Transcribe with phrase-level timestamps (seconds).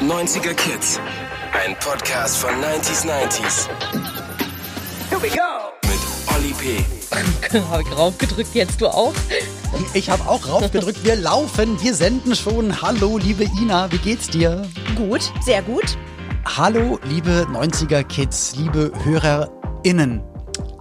[0.00, 0.98] 90er Kids.
[1.52, 3.68] Ein Podcast von 90s 90s.
[5.08, 5.72] Here we go.
[5.82, 6.84] Mit Olli P.
[7.70, 9.12] Habe ich raufgedrückt, jetzt du auch?
[9.94, 11.04] Ich habe auch raufgedrückt.
[11.04, 12.80] Wir laufen, wir senden schon.
[12.82, 14.66] Hallo, liebe Ina, wie geht's dir?
[14.96, 15.96] Gut, sehr gut.
[16.44, 20.22] Hallo, liebe 90er Kids, liebe HörerInnen.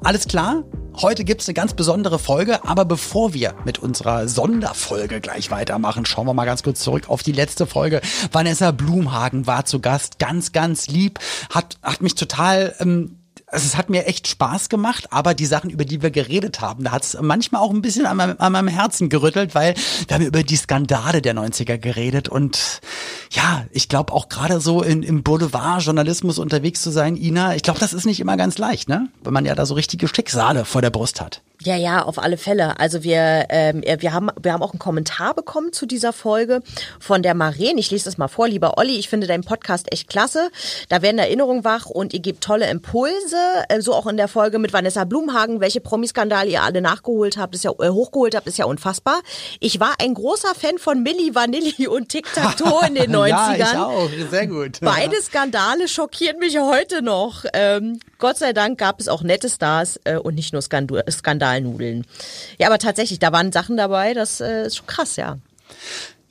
[0.03, 0.63] Alles klar?
[0.95, 6.27] Heute gibt's eine ganz besondere Folge, aber bevor wir mit unserer Sonderfolge gleich weitermachen, schauen
[6.27, 8.01] wir mal ganz kurz zurück auf die letzte Folge.
[8.31, 13.18] Vanessa Blumhagen war zu Gast, ganz, ganz lieb, hat, hat mich total ähm,
[13.51, 16.83] also es hat mir echt Spaß gemacht, aber die Sachen, über die wir geredet haben,
[16.83, 19.75] da hat es manchmal auch ein bisschen an meinem, an meinem Herzen gerüttelt, weil
[20.07, 22.81] wir haben über die Skandale der 90er geredet und
[23.31, 27.79] ja, ich glaube auch gerade so in, im Boulevardjournalismus unterwegs zu sein, Ina, ich glaube,
[27.79, 29.09] das ist nicht immer ganz leicht, ne?
[29.23, 31.41] Wenn man ja da so richtige Schicksale vor der Brust hat.
[31.61, 32.79] Ja, ja, auf alle Fälle.
[32.79, 36.61] Also wir, ähm, wir haben, wir haben auch einen Kommentar bekommen zu dieser Folge
[37.01, 37.77] von der Maren.
[37.77, 38.97] Ich lese das mal vor, lieber Olli.
[38.97, 40.51] Ich finde deinen Podcast echt klasse.
[40.87, 43.35] Da werden Erinnerungen wach und ihr gebt tolle Impulse.
[43.67, 47.53] Äh, so auch in der Folge mit Vanessa Blumhagen, welche Promiskandale ihr alle nachgeholt habt,
[47.55, 49.19] ist ja äh, hochgeholt habt, ist ja unfassbar.
[49.59, 53.27] Ich war ein großer Fan von Milli Vanilli und Tic Tac Toe in den 90ern.
[53.27, 54.09] ja, ich auch.
[54.31, 54.77] Sehr gut.
[54.79, 57.43] Beide Skandale schockieren mich heute noch.
[57.51, 61.03] Ähm, Gott sei Dank gab es auch nette Stars äh, und nicht nur Skandale.
[61.49, 62.05] Skandalnudeln.
[62.57, 65.37] Ja, aber tatsächlich, da waren Sachen dabei, das äh, ist schon krass, ja.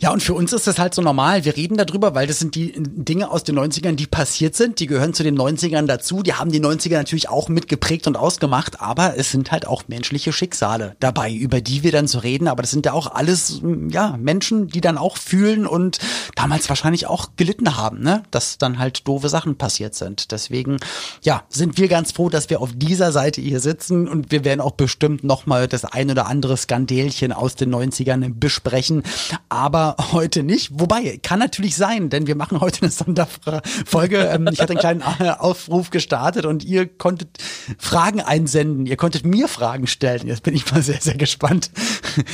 [0.00, 1.44] Ja, und für uns ist das halt so normal.
[1.44, 4.78] Wir reden darüber, weil das sind die Dinge aus den 90ern, die passiert sind.
[4.78, 6.22] Die gehören zu den 90ern dazu.
[6.22, 8.80] Die haben die 90er natürlich auch mitgeprägt und ausgemacht.
[8.80, 12.46] Aber es sind halt auch menschliche Schicksale dabei, über die wir dann so reden.
[12.46, 15.98] Aber das sind ja auch alles, ja, Menschen, die dann auch fühlen und
[16.36, 18.22] damals wahrscheinlich auch gelitten haben, ne?
[18.30, 20.30] Dass dann halt doofe Sachen passiert sind.
[20.30, 20.77] Deswegen,
[21.22, 24.60] ja, sind wir ganz froh, dass wir auf dieser Seite hier sitzen und wir werden
[24.60, 29.02] auch bestimmt nochmal das ein oder andere Skandälchen aus den 90ern besprechen.
[29.48, 30.70] Aber heute nicht.
[30.72, 34.19] Wobei, kann natürlich sein, denn wir machen heute eine Sonderfolge.
[34.19, 37.39] Ähm, ich hatte einen kleinen äh, Aufruf gestartet und ihr konntet
[37.78, 38.86] Fragen einsenden.
[38.86, 40.27] Ihr konntet mir Fragen stellen.
[40.27, 41.70] Jetzt bin ich mal sehr, sehr gespannt,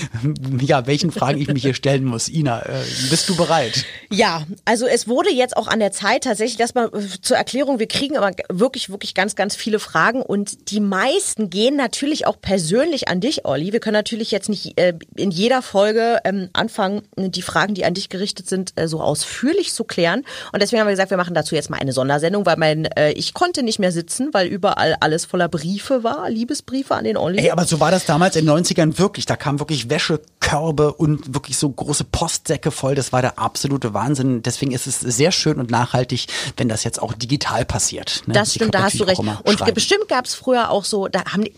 [0.61, 2.29] ja, welchen Fragen ich mich hier stellen muss.
[2.29, 3.85] Ina, äh, bist du bereit?
[4.11, 6.89] Ja, also es wurde jetzt auch an der Zeit tatsächlich, dass man
[7.23, 11.77] zur Erklärung, wir kriegen aber wirklich, wirklich ganz, ganz viele Fragen und die meisten gehen
[11.77, 13.73] natürlich auch persönlich an dich, Olli.
[13.73, 17.95] Wir können natürlich jetzt nicht äh, in jeder Folge ähm, anfangen, die Fragen, die an
[17.95, 20.25] dich gerichtet sind, äh, so ausführlich zu klären.
[20.53, 23.13] Und deswegen haben wir gesagt, wir machen dazu jetzt mal eine Sondersendung, weil mein, äh,
[23.13, 27.39] ich konnte nicht mehr sitzen, weil überall alles voller Briefe war, Liebesbriefe an den Olli.
[27.39, 29.27] Ey, aber so war das damals in den 90ern wirklich.
[29.27, 32.95] Da kamen wirklich Wäschekörbe und wirklich so große Postsäcke voll.
[32.95, 34.43] Das war der absolute Wahnsinn.
[34.43, 38.23] Deswegen ist es sehr schön und nachhaltig, wenn das jetzt auch digital passiert.
[38.27, 38.35] Ne?
[38.35, 39.19] Das stimmt, da hast du recht.
[39.19, 39.75] Und schreiben.
[39.75, 41.53] bestimmt gab es früher auch so, da haben die,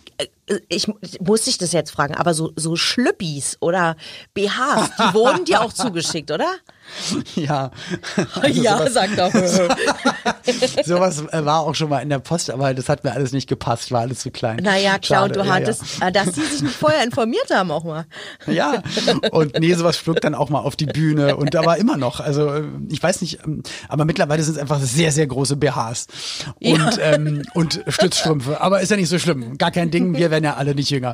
[0.68, 0.86] ich
[1.20, 3.96] muss dich das jetzt fragen, aber so, so Schlüppis oder
[4.34, 6.48] BHs, die wurden dir auch zugeschickt, oder?
[7.36, 7.70] Ja.
[8.40, 9.32] Also ja, sowas, sag doch.
[10.84, 13.48] sowas äh, war auch schon mal in der Post, aber das hat mir alles nicht
[13.48, 14.60] gepasst, war alles zu klein.
[14.62, 16.08] Naja, klar, und du hattest, ja.
[16.08, 18.06] Äh, dass die sich nicht vorher informiert haben auch mal.
[18.46, 18.82] Ja,
[19.30, 22.20] und nee, sowas flog dann auch mal auf die Bühne und da war immer noch,
[22.20, 26.06] also äh, ich weiß nicht, ähm, aber mittlerweile sind es einfach sehr, sehr große BHs
[26.60, 26.98] und, ja.
[26.98, 30.54] ähm, und Stützstrümpfe, aber ist ja nicht so schlimm, gar kein Ding, wir werden ja
[30.54, 31.12] alle nicht jünger.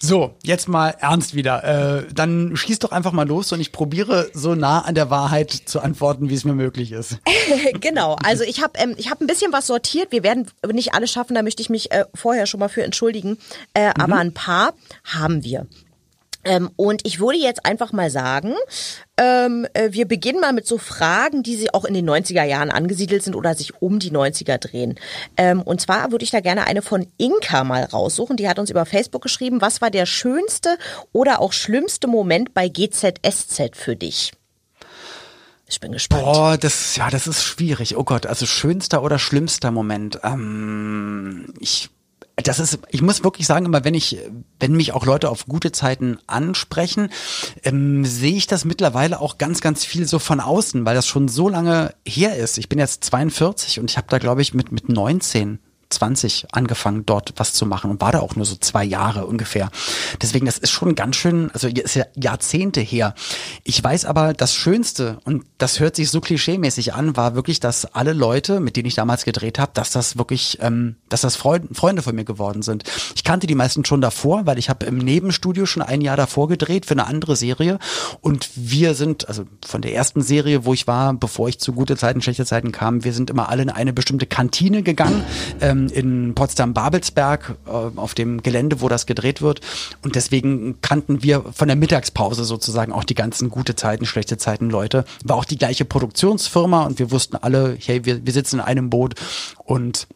[0.00, 1.64] So, jetzt mal ernst wieder.
[1.64, 5.50] Äh, dann schieß doch einfach mal los und ich probiere so nah an der Wahrheit
[5.50, 7.18] zu antworten, wie es mir möglich ist.
[7.80, 10.12] genau, also ich habe ähm, ich hab ein bisschen was sortiert.
[10.12, 13.38] Wir werden nicht alles schaffen, da möchte ich mich äh, vorher schon mal für entschuldigen.
[13.74, 13.94] Äh, mhm.
[13.98, 15.66] Aber ein paar haben wir.
[16.48, 18.54] Ähm, und ich würde jetzt einfach mal sagen,
[19.18, 22.70] ähm, äh, wir beginnen mal mit so Fragen, die sie auch in den 90er Jahren
[22.70, 24.98] angesiedelt sind oder sich um die 90er drehen.
[25.36, 28.38] Ähm, und zwar würde ich da gerne eine von Inka mal raussuchen.
[28.38, 30.78] Die hat uns über Facebook geschrieben, was war der schönste
[31.12, 34.32] oder auch schlimmste Moment bei GZSZ für dich?
[35.66, 36.22] Ich bin gespannt.
[36.22, 37.94] Boah, das, ja, das ist schwierig.
[37.98, 40.18] Oh Gott, also schönster oder schlimmster Moment.
[40.24, 41.90] Ähm, ich
[42.42, 44.18] das ist, ich muss wirklich sagen, immer wenn ich,
[44.60, 47.10] wenn mich auch Leute auf gute Zeiten ansprechen,
[47.64, 51.28] ähm, sehe ich das mittlerweile auch ganz, ganz viel so von außen, weil das schon
[51.28, 52.58] so lange her ist.
[52.58, 55.58] Ich bin jetzt 42 und ich habe da, glaube ich, mit, mit 19
[55.90, 59.70] 20 angefangen, dort was zu machen und war da auch nur so zwei Jahre ungefähr.
[60.20, 63.14] Deswegen, das ist schon ganz schön, also ist ja Jahrzehnte her.
[63.64, 67.86] Ich weiß aber, das Schönste, und das hört sich so klischeemäßig an, war wirklich, dass
[67.86, 71.74] alle Leute, mit denen ich damals gedreht habe, dass das wirklich, ähm, dass das Freund,
[71.76, 72.84] Freunde von mir geworden sind.
[73.14, 76.48] Ich kannte die meisten schon davor, weil ich habe im Nebenstudio schon ein Jahr davor
[76.48, 77.78] gedreht für eine andere Serie.
[78.20, 81.96] Und wir sind, also von der ersten Serie, wo ich war, bevor ich zu gute
[81.96, 85.24] Zeiten, schlechte Zeiten kam, wir sind immer alle in eine bestimmte Kantine gegangen.
[85.60, 89.60] Ähm, ähm, in Potsdam-Babelsberg äh, auf dem Gelände, wo das gedreht wird.
[90.02, 94.70] Und deswegen kannten wir von der Mittagspause sozusagen auch die ganzen gute Zeiten, schlechte Zeiten
[94.70, 95.04] Leute.
[95.24, 98.90] War auch die gleiche Produktionsfirma und wir wussten alle, hey, wir, wir sitzen in einem
[98.90, 99.14] Boot
[99.64, 100.06] und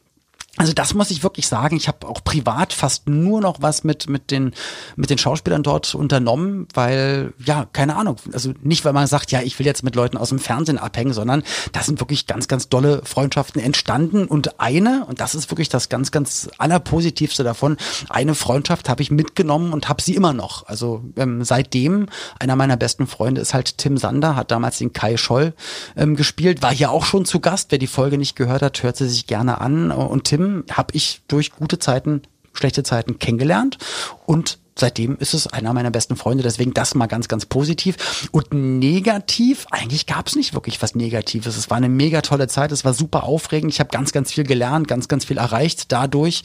[0.59, 1.77] also das muss ich wirklich sagen.
[1.77, 4.53] Ich habe auch privat fast nur noch was mit mit den
[4.97, 8.17] mit den Schauspielern dort unternommen, weil ja keine Ahnung.
[8.35, 11.15] Also nicht, weil man sagt, ja ich will jetzt mit Leuten aus dem Fernsehen abhängen,
[11.15, 15.71] sondern da sind wirklich ganz ganz dolle Freundschaften entstanden und eine und das ist wirklich
[15.71, 17.79] das ganz ganz allerpositivste davon.
[18.11, 20.67] Eine Freundschaft habe ich mitgenommen und habe sie immer noch.
[20.67, 22.09] Also ähm, seitdem
[22.39, 25.55] einer meiner besten Freunde ist halt Tim Sander, hat damals den Kai Scholl
[25.97, 27.71] ähm, gespielt, war hier auch schon zu Gast.
[27.71, 30.95] Wer die Folge nicht gehört hat, hört sie sich gerne an und Tim Tim habe
[30.95, 32.23] ich durch gute Zeiten,
[32.53, 33.79] schlechte Zeiten kennengelernt
[34.27, 36.43] und seitdem ist es einer meiner besten Freunde.
[36.43, 38.29] Deswegen das mal ganz, ganz positiv.
[38.33, 41.57] Und negativ, eigentlich gab es nicht wirklich was Negatives.
[41.57, 43.73] Es war eine mega tolle Zeit, es war super aufregend.
[43.73, 46.43] Ich habe ganz, ganz viel gelernt, ganz, ganz viel erreicht dadurch.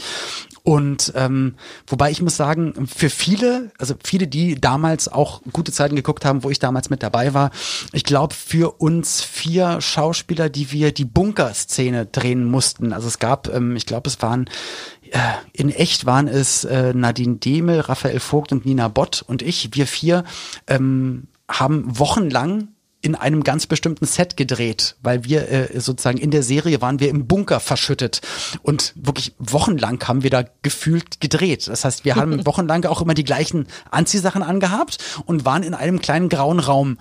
[0.68, 1.56] Und ähm,
[1.88, 6.44] wobei ich muss sagen, für viele, also viele, die damals auch gute Zeiten geguckt haben,
[6.44, 7.52] wo ich damals mit dabei war,
[7.94, 12.92] ich glaube für uns vier Schauspieler, die wir die Bunker-Szene drehen mussten.
[12.92, 14.50] Also es gab, ähm, ich glaube, es waren
[15.12, 15.20] äh,
[15.54, 19.70] in echt waren es äh, Nadine Demel, Raphael Vogt und Nina Bott und ich.
[19.72, 20.26] Wir vier
[20.68, 22.68] ähm, haben wochenlang
[23.08, 27.08] in einem ganz bestimmten Set gedreht, weil wir äh, sozusagen in der Serie waren wir
[27.08, 28.20] im Bunker verschüttet
[28.64, 31.70] und wirklich wochenlang haben wir da gefühlt gedreht.
[31.70, 36.02] Das heißt, wir haben wochenlang auch immer die gleichen Anziehsachen angehabt und waren in einem
[36.02, 36.98] kleinen grauen Raum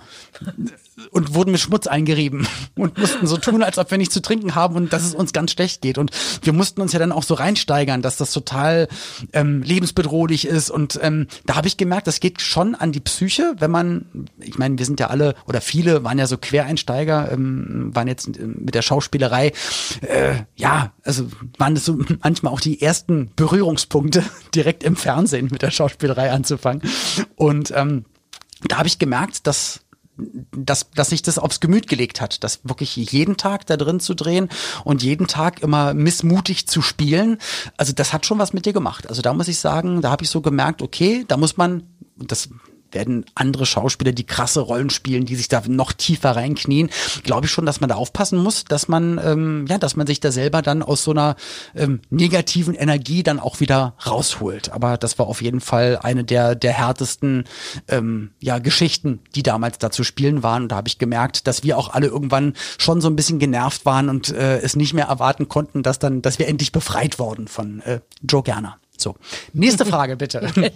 [1.11, 4.55] und wurden mit Schmutz eingerieben und mussten so tun, als ob wir nichts zu trinken
[4.55, 5.97] haben und dass es uns ganz schlecht geht.
[5.97, 6.11] Und
[6.41, 8.87] wir mussten uns ja dann auch so reinsteigern, dass das total
[9.33, 10.69] ähm, lebensbedrohlich ist.
[10.69, 14.57] Und ähm, da habe ich gemerkt, das geht schon an die Psyche, wenn man, ich
[14.57, 18.73] meine, wir sind ja alle oder viele waren ja so Quereinsteiger, ähm, waren jetzt mit
[18.73, 19.51] der Schauspielerei,
[20.01, 21.27] äh, ja, also
[21.57, 24.23] waren das so manchmal auch die ersten Berührungspunkte
[24.55, 26.81] direkt im Fernsehen mit der Schauspielerei anzufangen.
[27.35, 28.05] Und ähm,
[28.67, 29.81] da habe ich gemerkt, dass
[30.51, 34.13] dass, dass sich das aufs Gemüt gelegt hat, dass wirklich jeden Tag da drin zu
[34.13, 34.49] drehen
[34.83, 37.37] und jeden Tag immer missmutig zu spielen.
[37.77, 39.07] Also das hat schon was mit dir gemacht.
[39.09, 41.83] Also da muss ich sagen, da habe ich so gemerkt, okay, da muss man,
[42.17, 42.49] das
[42.91, 46.89] werden andere Schauspieler, die krasse Rollen spielen, die sich da noch tiefer reinknien,
[47.23, 50.19] glaube ich schon, dass man da aufpassen muss, dass man ähm, ja, dass man sich
[50.19, 51.35] da selber dann aus so einer
[51.75, 54.71] ähm, negativen Energie dann auch wieder rausholt.
[54.71, 57.45] Aber das war auf jeden Fall eine der der härtesten
[57.87, 60.63] ähm, ja Geschichten, die damals da zu spielen waren.
[60.63, 63.85] Und da habe ich gemerkt, dass wir auch alle irgendwann schon so ein bisschen genervt
[63.85, 67.47] waren und äh, es nicht mehr erwarten konnten, dass dann, dass wir endlich befreit wurden
[67.47, 68.77] von äh, Joe Gerner.
[68.97, 69.15] So,
[69.53, 70.51] nächste Frage bitte.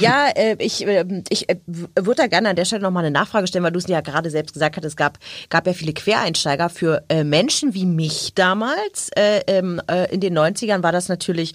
[0.00, 3.46] ja, äh, ich, äh, ich äh, würde da gerne an der Stelle nochmal eine Nachfrage
[3.46, 5.18] stellen, weil du es ja gerade selbst gesagt hast, es gab,
[5.48, 6.68] gab ja viele Quereinsteiger.
[6.68, 11.54] Für äh, Menschen wie mich damals äh, ähm, äh, in den 90ern war das natürlich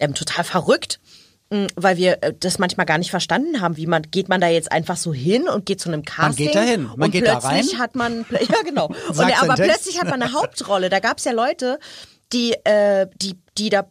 [0.00, 1.00] ähm, total verrückt
[1.50, 4.72] mm, weil wir das manchmal gar nicht verstanden haben, wie man geht man da jetzt
[4.72, 6.24] einfach so hin und geht zu einem Casting.
[6.24, 7.78] Man geht da hin, man und geht da plötzlich rein.
[7.78, 10.88] hat man ja genau und aber plötzlich hat man eine Hauptrolle.
[10.88, 11.78] Da gab es ja Leute,
[12.32, 13.86] die äh, die die da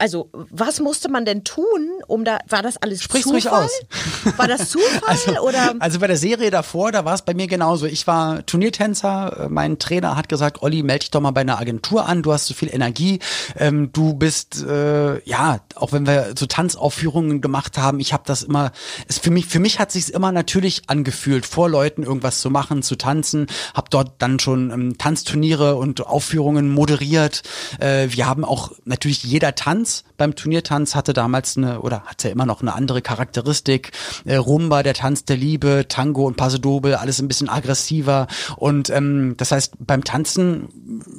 [0.00, 3.40] also, was musste man denn tun, um da, war das alles Sprich's Zufall?
[3.40, 4.36] ruhig aus.
[4.36, 5.74] War das Zufall Also, oder?
[5.80, 7.86] also bei der Serie davor, da war es bei mir genauso.
[7.86, 12.06] Ich war Turniertänzer, mein Trainer hat gesagt, Olli, melde dich doch mal bei einer Agentur
[12.06, 13.18] an, du hast so viel Energie,
[13.56, 18.44] ähm, du bist, äh, ja, auch wenn wir so Tanzaufführungen gemacht haben, ich habe das
[18.44, 18.70] immer,
[19.08, 22.84] es für mich, für mich hat sich's immer natürlich angefühlt, vor Leuten irgendwas zu machen,
[22.84, 27.42] zu tanzen, habe dort dann schon ähm, Tanzturniere und Aufführungen moderiert.
[27.80, 32.24] Äh, wir haben auch natürlich jeder Tanz Tanz beim Turniertanz hatte damals eine oder hat
[32.24, 33.92] ja immer noch eine andere Charakteristik.
[34.24, 38.26] Äh, Rumba, der Tanz der Liebe, Tango und Paso Doble, alles ein bisschen aggressiver.
[38.56, 40.68] Und ähm, das heißt, beim Tanzen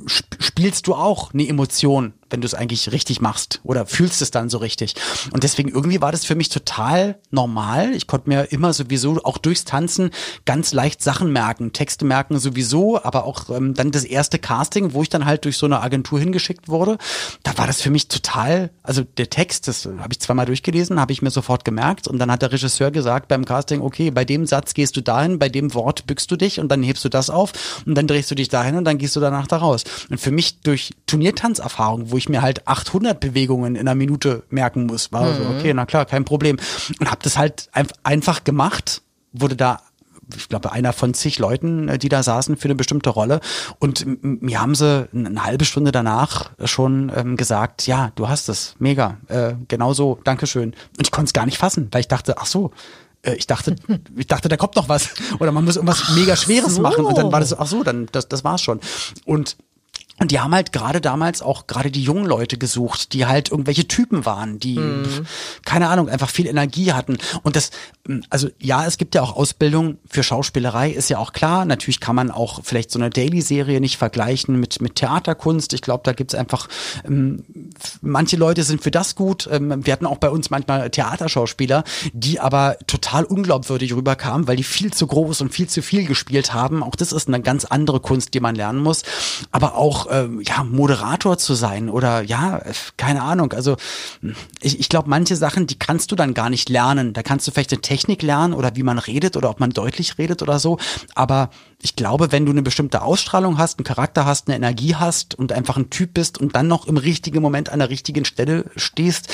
[0.05, 4.31] sp spielst du auch eine Emotion wenn du es eigentlich richtig machst oder fühlst es
[4.31, 4.95] dann so richtig.
[5.31, 7.93] Und deswegen irgendwie war das für mich total normal.
[7.93, 10.11] Ich konnte mir immer sowieso auch durchs Tanzen
[10.45, 15.01] ganz leicht Sachen merken, Texte merken sowieso, aber auch ähm, dann das erste Casting, wo
[15.01, 16.97] ich dann halt durch so eine Agentur hingeschickt wurde,
[17.43, 21.11] da war das für mich total, also der Text, das habe ich zweimal durchgelesen, habe
[21.11, 24.45] ich mir sofort gemerkt und dann hat der Regisseur gesagt beim Casting, okay, bei dem
[24.45, 27.29] Satz gehst du dahin, bei dem Wort bückst du dich und dann hebst du das
[27.29, 29.83] auf und dann drehst du dich dahin und dann gehst du danach da raus.
[30.09, 34.85] Und für mich durch Turniertanzerfahrung, wo ich mir halt 800 Bewegungen in einer Minute merken
[34.85, 35.11] muss.
[35.11, 35.35] War mhm.
[35.35, 36.57] so, okay, na klar, kein Problem.
[36.99, 37.69] Und habe das halt
[38.03, 39.01] einfach gemacht,
[39.33, 39.79] wurde da
[40.35, 43.39] ich glaube, einer von zig Leuten, äh, die da saßen für eine bestimmte Rolle.
[43.79, 48.75] Und mir haben sie eine halbe Stunde danach schon ähm, gesagt, ja, du hast es,
[48.79, 50.71] mega, äh, genau so, Dankeschön.
[50.97, 52.71] Und ich konnte es gar nicht fassen, weil ich dachte, ach so,
[53.23, 53.75] äh, ich dachte,
[54.15, 55.09] ich dachte, da kommt noch was.
[55.39, 56.81] Oder man muss irgendwas mega Schweres so.
[56.81, 57.05] machen.
[57.05, 58.79] Und dann war das ach so, dann, das, das war's schon.
[59.25, 59.57] Und
[60.19, 63.87] Und die haben halt gerade damals auch gerade die jungen Leute gesucht, die halt irgendwelche
[63.87, 65.25] Typen waren, die, Mhm.
[65.65, 67.17] keine Ahnung, einfach viel Energie hatten.
[67.43, 67.71] Und das,
[68.29, 71.65] also ja, es gibt ja auch Ausbildung für Schauspielerei, ist ja auch klar.
[71.65, 75.73] Natürlich kann man auch vielleicht so eine Daily-Serie nicht vergleichen mit, mit Theaterkunst.
[75.73, 76.67] Ich glaube, da gibt's einfach,
[77.05, 77.43] ähm,
[78.01, 79.47] manche Leute sind für das gut.
[79.51, 81.83] Ähm, wir hatten auch bei uns manchmal Theaterschauspieler,
[82.13, 86.53] die aber total unglaubwürdig rüberkamen, weil die viel zu groß und viel zu viel gespielt
[86.53, 86.83] haben.
[86.83, 89.03] Auch das ist eine ganz andere Kunst, die man lernen muss.
[89.51, 92.61] Aber auch ähm, ja Moderator zu sein oder ja
[92.97, 93.53] keine Ahnung.
[93.53, 93.77] Also
[94.61, 97.13] ich, ich glaube, manche Sachen, die kannst du dann gar nicht lernen.
[97.13, 100.17] Da kannst du vielleicht eine Technik lernen oder wie man redet oder ob man deutlich
[100.17, 100.77] redet oder so.
[101.15, 101.49] Aber
[101.81, 105.53] ich glaube, wenn du eine bestimmte Ausstrahlung hast, einen Charakter hast, eine Energie hast und
[105.53, 109.29] einfach ein Typ bist und dann noch im richtigen Moment an der richtigen Stelle stehst,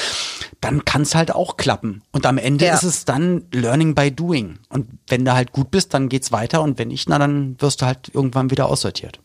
[0.62, 2.03] dann kann es halt auch klappen.
[2.12, 2.75] Und am Ende Ja.
[2.75, 4.60] ist es dann Learning by Doing.
[4.70, 6.62] Und wenn du halt gut bist, dann geht's weiter.
[6.62, 9.20] Und wenn nicht, na dann wirst du halt irgendwann wieder aussortiert.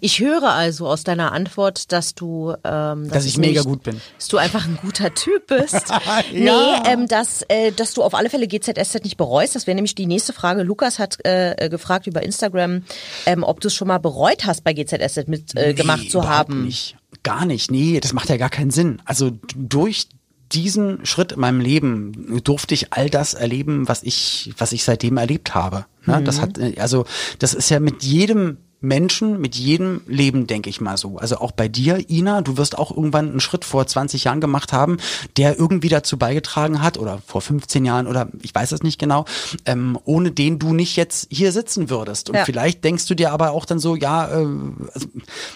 [0.00, 3.82] Ich höre also aus deiner Antwort, dass du, ähm, Dass ich es mega nicht, gut
[3.82, 4.00] bin.
[4.18, 5.92] dass du einfach ein guter Typ bist.
[6.32, 6.82] Ja.
[6.84, 9.54] Nee, ähm, dass, äh, dass du auf alle Fälle GZSZ nicht bereust.
[9.54, 10.62] Das wäre nämlich die nächste Frage.
[10.62, 12.82] Lukas hat äh, gefragt über Instagram,
[13.26, 16.50] ähm, ob du es schon mal bereut hast, bei GZSZ mitgemacht äh, gemacht zu überhaupt
[16.50, 16.64] haben.
[16.64, 16.96] Nicht.
[17.22, 17.70] Gar nicht.
[17.70, 19.00] Nee, das macht ja gar keinen Sinn.
[19.04, 20.08] Also durch
[20.52, 25.16] diesen Schritt in meinem Leben durfte ich all das erleben, was ich, was ich seitdem
[25.16, 25.86] erlebt habe.
[26.06, 26.22] Ne?
[26.22, 27.06] Das hat, äh, also,
[27.38, 31.16] das ist ja mit jedem Menschen, mit jedem Leben, denke ich mal so.
[31.16, 34.72] Also auch bei dir, Ina, du wirst auch irgendwann einen Schritt vor 20 Jahren gemacht
[34.72, 34.98] haben,
[35.36, 39.24] der irgendwie dazu beigetragen hat, oder vor 15 Jahren, oder ich weiß es nicht genau,
[39.64, 42.28] ähm, ohne den du nicht jetzt hier sitzen würdest.
[42.28, 42.44] Und Ja.
[42.44, 44.44] vielleicht denkst du dir aber auch dann so, ja, äh,
[44.92, 45.06] also,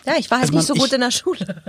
[0.07, 1.63] Ja, ich war halt Also man- nicht so gut ich- in der Schule.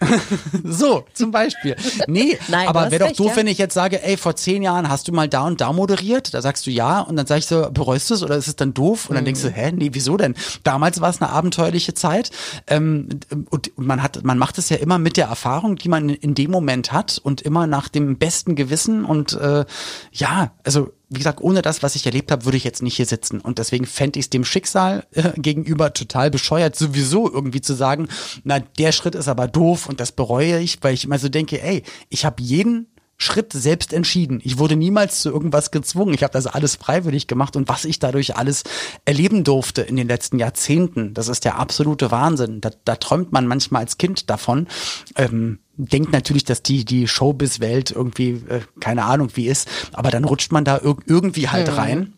[0.64, 1.76] so, zum Beispiel.
[2.06, 3.36] Nee, Nein, aber wäre doch recht, doof, ja.
[3.36, 6.32] wenn ich jetzt sage, ey, vor zehn Jahren hast du mal da und da moderiert.
[6.34, 8.56] Da sagst du ja und dann sag ich so, bereust du es oder ist es
[8.56, 9.08] dann doof?
[9.08, 10.34] Und dann denkst du, hä, nee, wieso denn?
[10.62, 12.30] Damals war es eine abenteuerliche Zeit.
[12.66, 13.08] Ähm,
[13.50, 16.50] und man hat, man macht es ja immer mit der Erfahrung, die man in dem
[16.50, 19.64] Moment hat und immer nach dem besten Gewissen und äh,
[20.12, 23.06] ja, also wie gesagt, ohne das, was ich erlebt habe, würde ich jetzt nicht hier
[23.06, 23.40] sitzen.
[23.40, 28.08] Und deswegen fände ich es dem Schicksal äh, gegenüber total bescheuert, sowieso irgendwie zu sagen,
[28.44, 31.60] na, der Schritt ist aber doof und das bereue ich, weil ich immer so denke,
[31.62, 32.86] ey, ich habe jeden
[33.16, 34.40] Schritt selbst entschieden.
[34.42, 36.14] Ich wurde niemals zu irgendwas gezwungen.
[36.14, 38.62] Ich habe das alles freiwillig gemacht und was ich dadurch alles
[39.04, 42.62] erleben durfte in den letzten Jahrzehnten, das ist der absolute Wahnsinn.
[42.62, 44.68] Da, da träumt man manchmal als Kind davon.
[45.16, 50.24] Ähm, denkt natürlich, dass die die Showbiz-Welt irgendwie äh, keine Ahnung wie ist, aber dann
[50.24, 52.14] rutscht man da ir irgendwie halt rein.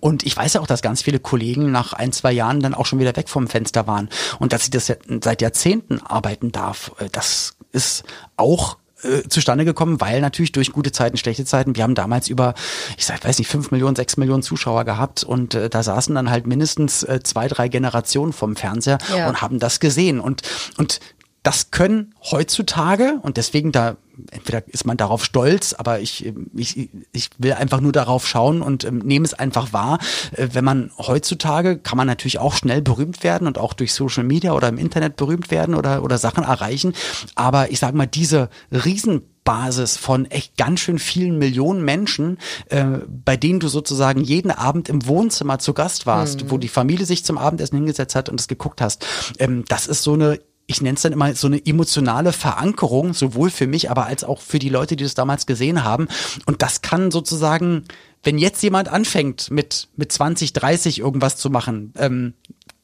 [0.00, 2.86] Und ich weiß ja auch, dass ganz viele Kollegen nach ein, zwei Jahren dann auch
[2.86, 4.08] schon wieder weg vom Fenster waren.
[4.40, 8.02] Und dass ich das seit Jahrzehnten arbeiten darf, äh, das ist
[8.36, 12.54] auch äh, zustande gekommen, weil natürlich durch gute Zeiten, schlechte Zeiten, wir haben damals über,
[12.96, 16.30] ich sag, weiß nicht, fünf Millionen, sechs Millionen Zuschauer gehabt und äh, da saßen dann
[16.30, 19.28] halt mindestens äh, zwei, drei Generationen vom Fernseher Ja.
[19.28, 20.18] und haben das gesehen.
[20.20, 20.42] Und,
[20.78, 21.00] und
[21.44, 23.98] das können heutzutage, und deswegen da,
[24.30, 28.84] entweder ist man darauf stolz, aber ich, ich, ich will einfach nur darauf schauen und
[28.84, 29.98] ähm, nehme es einfach wahr.
[30.32, 34.24] Äh, wenn man heutzutage kann man natürlich auch schnell berühmt werden und auch durch Social
[34.24, 36.94] Media oder im Internet berühmt werden oder, oder Sachen erreichen.
[37.34, 42.38] Aber ich sage mal, diese Riesenbasis von echt ganz schön vielen Millionen Menschen,
[42.70, 47.04] äh, bei denen du sozusagen jeden Abend im Wohnzimmer zu Gast warst, wo die Familie
[47.04, 49.04] sich zum Abendessen hingesetzt hat und es geguckt hast.
[49.38, 53.50] Ähm, das ist so eine ich nenne es dann immer so eine emotionale Verankerung, sowohl
[53.50, 56.08] für mich, aber als auch für die Leute, die das damals gesehen haben.
[56.46, 57.84] Und das kann sozusagen,
[58.22, 62.34] wenn jetzt jemand anfängt mit, mit 20, 30 irgendwas zu machen, ähm,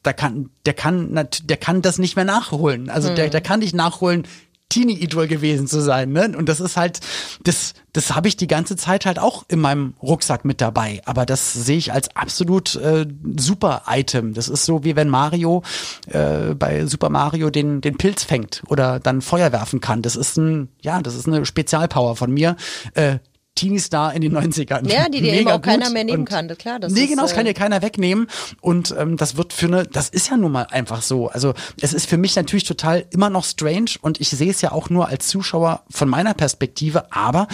[0.03, 2.89] da kann, der kann, der kann das nicht mehr nachholen.
[2.89, 4.27] Also der, der kann nicht nachholen,
[4.71, 6.11] Teenie-Idol gewesen zu sein.
[6.11, 6.33] Ne?
[6.35, 6.99] Und das ist halt,
[7.43, 11.01] das, das habe ich die ganze Zeit halt auch in meinem Rucksack mit dabei.
[11.05, 13.05] Aber das sehe ich als absolut äh,
[13.37, 14.33] super Item.
[14.33, 15.63] Das ist so wie wenn Mario
[16.07, 20.01] äh, bei Super Mario den, den Pilz fängt oder dann Feuer werfen kann.
[20.01, 22.55] Das ist ein, ja, das ist eine Spezialpower von mir.
[22.93, 23.19] Äh,
[23.55, 24.87] Teenie-Star in den 90ern.
[24.91, 26.47] Ja, die dir eben auch keiner mehr nehmen Und- kann.
[26.47, 28.27] Das- Klar, das nee, ist, genau, das kann äh, dir keiner wegnehmen.
[28.61, 31.27] Und ähm, das wird für eine, das ist ja nun mal einfach so.
[31.29, 34.71] Also es ist für mich natürlich total immer noch strange und ich sehe es ja
[34.71, 37.11] auch nur als Zuschauer von meiner Perspektive.
[37.11, 37.47] Aber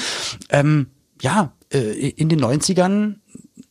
[0.50, 0.88] ähm,
[1.22, 3.16] ja, äh, in den 90ern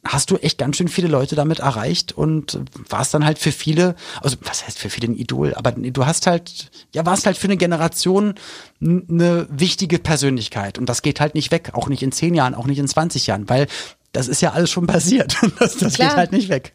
[0.09, 3.95] hast du echt ganz schön viele Leute damit erreicht und warst dann halt für viele,
[4.21, 7.47] also was heißt für viele ein Idol, aber du hast halt, ja, warst halt für
[7.47, 8.35] eine Generation
[8.81, 12.67] eine wichtige Persönlichkeit und das geht halt nicht weg, auch nicht in zehn Jahren, auch
[12.67, 13.67] nicht in 20 Jahren, weil
[14.13, 15.37] das ist ja alles schon passiert.
[15.59, 16.75] Das, das geht halt nicht weg.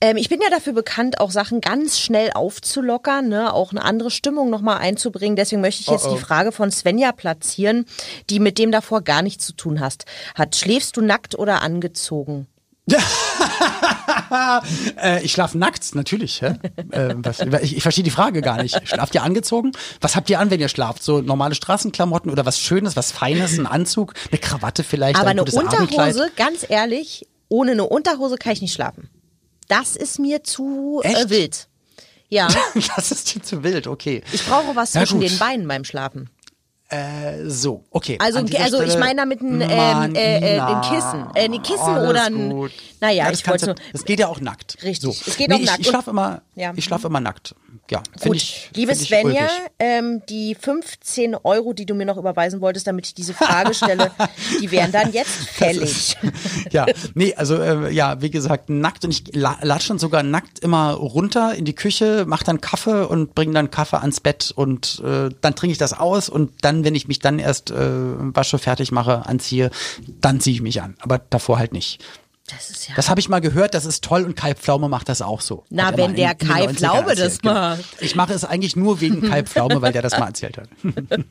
[0.00, 3.52] Ähm, ich bin ja dafür bekannt, auch Sachen ganz schnell aufzulockern, ne?
[3.52, 5.36] auch eine andere Stimmung nochmal einzubringen.
[5.36, 7.86] Deswegen möchte ich jetzt die Frage von Svenja platzieren,
[8.30, 10.04] die mit dem davor gar nichts zu tun hast.
[10.34, 10.56] hat.
[10.56, 12.46] Schläfst du nackt oder angezogen?
[15.02, 16.42] äh, ich schlafe nackt, natürlich.
[16.42, 16.54] Äh,
[17.16, 18.88] was, ich, ich verstehe die Frage gar nicht.
[18.88, 19.72] Schlaft ihr angezogen?
[20.00, 21.02] Was habt ihr an, wenn ihr schlaft?
[21.02, 25.16] So normale Straßenklamotten oder was Schönes, was Feines, ein Anzug, eine Krawatte vielleicht?
[25.16, 26.14] Aber ein eine gutes Abendkleid?
[26.14, 29.08] Unterhose, ganz ehrlich, ohne eine Unterhose kann ich nicht schlafen.
[29.72, 31.66] Das ist mir zu äh, wild.
[32.28, 32.48] Ja,
[32.96, 34.22] Das ist dir zu wild, okay.
[34.32, 35.30] ich brauche was Ja, zwischen gut.
[35.30, 36.28] den Beinen beim Schlafen.
[36.92, 38.18] Äh, so, okay.
[38.20, 41.24] Also, also ich Stelle- meine damit ein, ähm, äh, äh, ein Kissen.
[41.34, 42.50] Äh, ein Kissen Alles oder ein.
[42.50, 42.70] gut.
[43.00, 43.74] Naja, das ich wollte nur.
[43.92, 44.76] Das geht ja auch nackt.
[44.82, 45.30] Richtig, So.
[45.30, 45.80] es geht nee, auch ich, nackt.
[45.80, 46.72] Ich schlafe immer, Ja.
[46.76, 47.54] ich schlafe immer nackt.
[47.90, 48.70] Ja, Gut, ich.
[48.74, 53.14] liebe ich Svenja, ähm, die 15 Euro, die du mir noch überweisen wolltest, damit ich
[53.14, 54.10] diese Frage stelle,
[54.60, 56.16] die wären dann jetzt fällig.
[56.70, 60.60] ja, nee, also äh, ja, wie gesagt, nackt und ich la latsch dann sogar nackt
[60.60, 65.02] immer runter in die Küche, mach dann Kaffee und bring dann Kaffee ans Bett und
[65.04, 68.58] äh, dann trinke ich das aus und dann, wenn ich mich dann erst äh, wasche,
[68.58, 69.70] fertig mache, anziehe,
[70.20, 70.96] dann ziehe ich mich an.
[71.00, 72.02] Aber davor halt nicht.
[72.48, 72.94] Das ja.
[72.96, 75.64] Das habe ich mal gehört, das ist toll und Kai Pflaume macht das auch so.
[75.70, 77.54] Na, wenn der Kai 90ern Pflaume das genau.
[77.54, 77.84] macht.
[78.00, 80.68] Ich mache es eigentlich nur wegen Kai Pflaume, weil der das mal erzählt hat.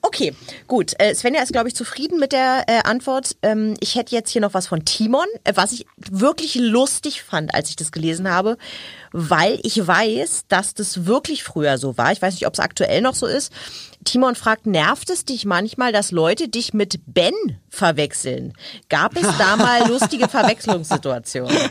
[0.00, 0.34] Okay,
[0.68, 0.94] gut.
[0.98, 3.36] Äh, Svenja ist, glaube ich, zufrieden mit der äh, Antwort.
[3.42, 7.52] Ähm, ich hätte jetzt hier noch was von Timon, äh, was ich wirklich lustig fand,
[7.54, 8.56] als ich das gelesen habe,
[9.12, 12.12] weil ich weiß, dass das wirklich früher so war.
[12.12, 13.52] Ich weiß nicht, ob es aktuell noch so ist.
[14.08, 17.34] Timon fragt, nervt es dich manchmal, dass Leute dich mit Ben
[17.68, 18.54] verwechseln?
[18.88, 21.54] Gab es da mal lustige Verwechslungssituationen?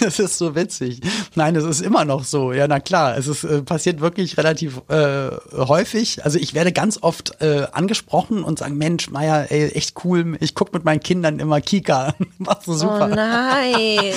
[0.00, 1.00] Das ist so witzig.
[1.34, 2.52] Nein, es ist immer noch so.
[2.52, 6.24] Ja, na klar, es ist äh, passiert wirklich relativ äh, häufig.
[6.24, 10.36] Also ich werde ganz oft äh, angesprochen und sagen, Mensch, Meier, ey, echt cool.
[10.40, 12.14] Ich guck mit meinen Kindern immer Kika.
[12.38, 13.06] Machst du Oh super.
[13.08, 14.12] nein.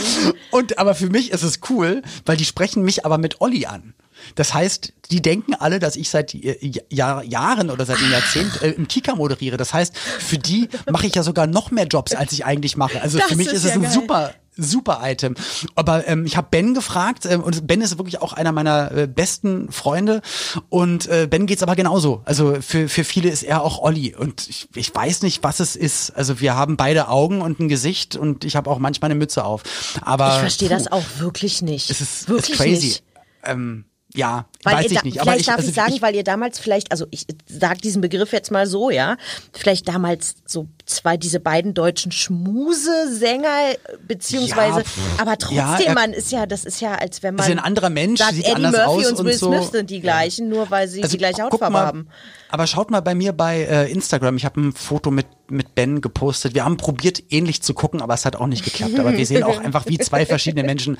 [0.49, 3.93] Und aber für mich ist es cool, weil die sprechen mich aber mit Olli an.
[4.35, 6.57] Das heißt, die denken alle, dass ich seit äh,
[6.89, 9.57] Jahr, Jahren oder seit einem Jahrzehnt äh, im Kika moderiere.
[9.57, 13.01] Das heißt, für die mache ich ja sogar noch mehr Jobs, als ich eigentlich mache.
[13.01, 13.91] Also Das für mich ist ist es ja ein geil.
[13.91, 15.35] super super Item.
[15.75, 19.07] Aber ähm, ich habe Ben gefragt ähm, und Ben ist wirklich auch einer meiner äh,
[19.07, 20.21] besten Freunde
[20.69, 22.21] und äh, Ben geht's aber genauso.
[22.25, 25.75] Also für, für viele ist er auch Olli und ich, ich weiß nicht, was es
[25.75, 26.11] ist.
[26.11, 29.45] Also wir haben beide Augen und ein Gesicht und ich habe auch manchmal eine Mütze
[29.45, 29.63] auf.
[30.01, 31.89] Aber Ich verstehe das auch wirklich nicht.
[31.89, 32.87] Es ist, wirklich ist crazy.
[32.87, 33.03] Nicht.
[33.43, 35.13] Ähm, ja, Weil weiß ich da, nicht.
[35.13, 37.81] vielleicht Aber ich, darf also ich sagen, ich, weil ihr damals vielleicht, also ich sag
[37.81, 39.17] diesen Begriff jetzt mal so, ja,
[39.53, 43.75] vielleicht damals so zwei, diese beiden deutschen Schmusesänger,
[44.07, 44.85] beziehungsweise, Ja,
[45.17, 47.59] aber trotzdem, Ja, er- man ist ja, das ist ja, als wenn man ist ein
[47.59, 49.51] anderer Mensch, sagt, sieht Eddie anders Murphy aus und Will so.
[49.51, 52.07] Smith sind die gleichen, nur weil sie die gleiche Hautfarbe mal, haben.
[52.49, 54.35] Aber schaut mal bei mir bei äh, Instagram.
[54.37, 56.53] Ich habe ein Foto mit mit Ben gepostet.
[56.55, 58.97] Wir haben probiert, ähnlich zu gucken, aber es hat auch nicht geklappt.
[58.97, 60.97] Aber wir sehen auch einfach wie zwei verschiedene Menschen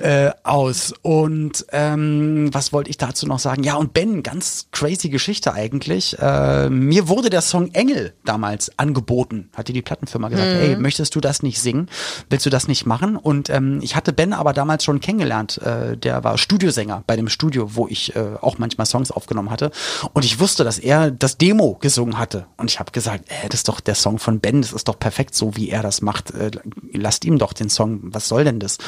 [0.00, 0.94] äh, aus.
[1.02, 3.62] Und ähm, was wollte ich dazu noch sagen?
[3.62, 6.18] Ja, und Ben, ganz crazy Geschichte eigentlich.
[6.18, 9.29] Äh, mir wurde der Song Engel damals angeboten.
[9.54, 11.88] Hat dir die Plattenfirma gesagt, ey, möchtest du das nicht singen?
[12.28, 13.16] Willst du das nicht machen?
[13.16, 15.58] Und ähm, ich hatte Ben aber damals schon kennengelernt.
[15.58, 19.70] Äh, der war Studiosänger bei dem Studio, wo ich äh, auch manchmal Songs aufgenommen hatte.
[20.12, 22.46] Und ich wusste, dass er das Demo gesungen hatte.
[22.56, 24.98] Und ich habe gesagt, äh, das ist doch der Song von Ben, das ist doch
[24.98, 26.32] perfekt, so wie er das macht.
[26.32, 26.50] Äh,
[26.92, 28.78] lasst ihm doch den Song, was soll denn das?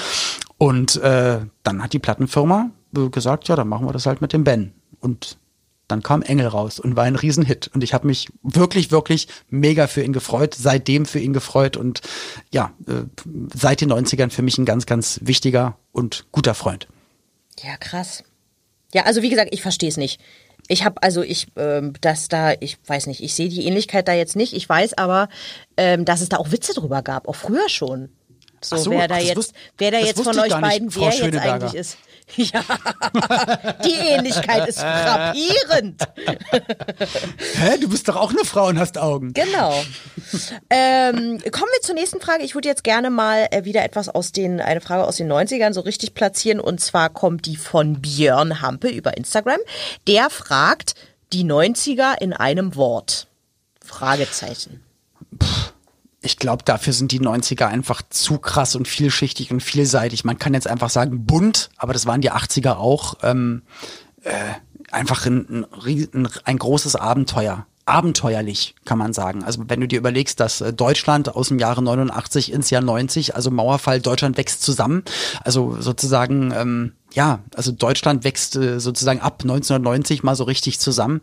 [0.58, 4.32] Und äh, dann hat die Plattenfirma äh, gesagt, ja, dann machen wir das halt mit
[4.32, 4.72] dem Ben.
[5.00, 5.38] Und
[5.88, 7.70] dann kam Engel raus und war ein Riesenhit.
[7.74, 12.00] Und ich habe mich wirklich, wirklich mega für ihn gefreut, seitdem für ihn gefreut und
[12.50, 13.04] ja, äh,
[13.54, 16.88] seit den 90ern für mich ein ganz, ganz wichtiger und guter Freund.
[17.62, 18.24] Ja, krass.
[18.94, 20.20] Ja, also wie gesagt, ich verstehe es nicht.
[20.68, 24.12] Ich habe also ich, ähm, dass da, ich weiß nicht, ich sehe die Ähnlichkeit da
[24.12, 24.52] jetzt nicht.
[24.54, 25.28] Ich weiß aber,
[25.76, 28.10] ähm, dass es da auch Witze drüber gab, auch früher schon.
[28.64, 31.00] So, so, wer da jetzt, wusst- wer da jetzt von wusste euch nicht, beiden Frau
[31.06, 31.98] wer jetzt eigentlich ist.
[32.36, 32.62] Ja,
[33.84, 36.00] die Ähnlichkeit ist frappierend.
[37.54, 39.34] Hä, du bist doch auch eine Frau und hast Augen.
[39.34, 39.74] Genau.
[40.70, 42.44] ähm, kommen wir zur nächsten Frage.
[42.44, 45.74] Ich würde jetzt gerne mal äh, wieder etwas aus den, eine Frage aus den 90ern
[45.74, 46.60] so richtig platzieren.
[46.60, 49.58] Und zwar kommt die von Björn Hampe über Instagram.
[50.06, 50.94] Der fragt
[51.34, 53.26] die 90er in einem Wort.
[53.84, 54.82] Fragezeichen.
[56.24, 60.24] Ich glaube, dafür sind die 90er einfach zu krass und vielschichtig und vielseitig.
[60.24, 63.16] Man kann jetzt einfach sagen bunt, aber das waren die 80er auch.
[63.22, 63.62] Ähm,
[64.22, 64.30] äh,
[64.92, 67.66] einfach ein, ein, ein großes Abenteuer.
[67.84, 69.42] Abenteuerlich, kann man sagen.
[69.42, 73.34] Also wenn du dir überlegst, dass äh, Deutschland aus dem Jahre 89 ins Jahr 90,
[73.34, 75.02] also Mauerfall, Deutschland wächst zusammen.
[75.42, 81.22] Also sozusagen, ähm, ja, also Deutschland wächst äh, sozusagen ab 1990 mal so richtig zusammen.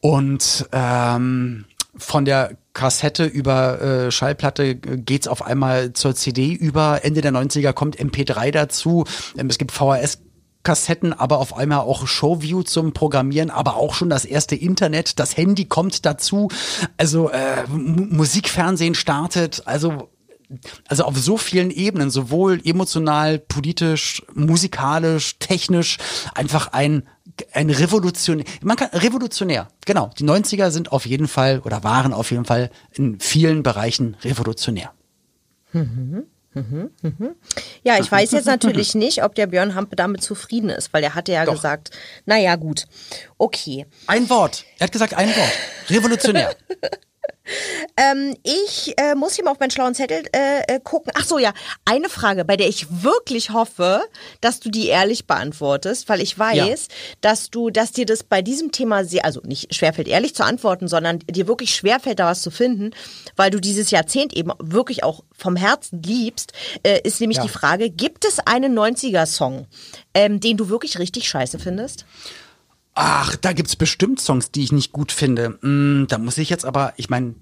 [0.00, 1.66] Und ähm,
[1.98, 7.04] von der Kassette über äh, Schallplatte äh, geht's auf einmal zur CD über.
[7.04, 9.04] Ende der 90er kommt MP3 dazu.
[9.36, 10.18] Ähm, es gibt VHS
[10.62, 15.36] Kassetten, aber auf einmal auch Showview zum Programmieren, aber auch schon das erste Internet, das
[15.36, 16.48] Handy kommt dazu.
[16.96, 20.08] Also äh, Musikfernsehen startet, also
[20.88, 25.98] also auf so vielen Ebenen, sowohl emotional, politisch, musikalisch, technisch,
[26.34, 27.08] einfach ein
[27.52, 30.10] ein revolutionär, man kann revolutionär, genau.
[30.18, 34.92] Die 90er sind auf jeden Fall oder waren auf jeden Fall in vielen Bereichen revolutionär.
[37.84, 41.14] Ja, ich weiß jetzt natürlich nicht, ob der Björn Hampe damit zufrieden ist, weil er
[41.14, 41.52] hatte ja Doch.
[41.52, 41.90] gesagt,
[42.24, 42.86] naja, gut,
[43.36, 43.86] okay.
[44.06, 44.64] Ein Wort.
[44.78, 45.52] Er hat gesagt ein Wort.
[45.90, 46.56] Revolutionär.
[47.98, 51.12] Ähm, ich äh, muss hier mal auf meinen schlauen Zettel äh, äh, gucken.
[51.16, 51.54] Ach so, ja,
[51.86, 54.02] eine Frage, bei der ich wirklich hoffe,
[54.42, 56.94] dass du die ehrlich beantwortest, weil ich weiß, Ja.
[57.22, 60.88] dass du, dass dir das bei diesem Thema sehr, also nicht schwerfällt, ehrlich zu antworten,
[60.88, 62.90] sondern dir wirklich schwerfällt, da was zu finden,
[63.34, 67.44] weil du dieses Jahrzehnt eben wirklich auch vom Herzen liebst, äh, ist nämlich Ja.
[67.44, 69.66] die Frage, gibt es einen 90er-Song,
[70.12, 72.04] ähm, den du wirklich richtig scheiße findest?
[72.98, 75.58] Ach, da gibt's bestimmt Songs, die ich nicht gut finde.
[75.60, 77.34] Mm, da muss ich jetzt aber, ich meine,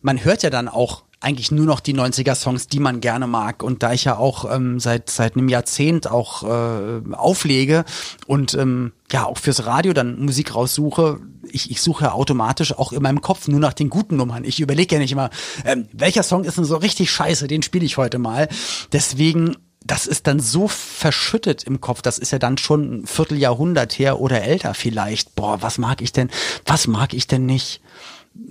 [0.00, 3.64] man hört ja dann auch eigentlich nur noch die 90er-Songs, die man gerne mag.
[3.64, 7.84] Und da ich ja auch ähm, seit seit einem Jahrzehnt auch äh, auflege
[8.28, 11.18] und ähm, ja auch fürs Radio dann Musik raussuche,
[11.50, 14.44] ich, ich suche ja automatisch auch in meinem Kopf nur nach den guten Nummern.
[14.44, 15.30] Ich überlege ja nicht immer,
[15.64, 18.48] ähm, welcher Song ist denn so richtig scheiße, den spiele ich heute mal.
[18.92, 19.56] Deswegen
[19.88, 24.20] das ist dann so verschüttet im Kopf, das ist ja dann schon ein Vierteljahrhundert her
[24.20, 25.34] oder älter vielleicht.
[25.34, 26.30] Boah, was mag ich denn,
[26.66, 27.80] was mag ich denn nicht?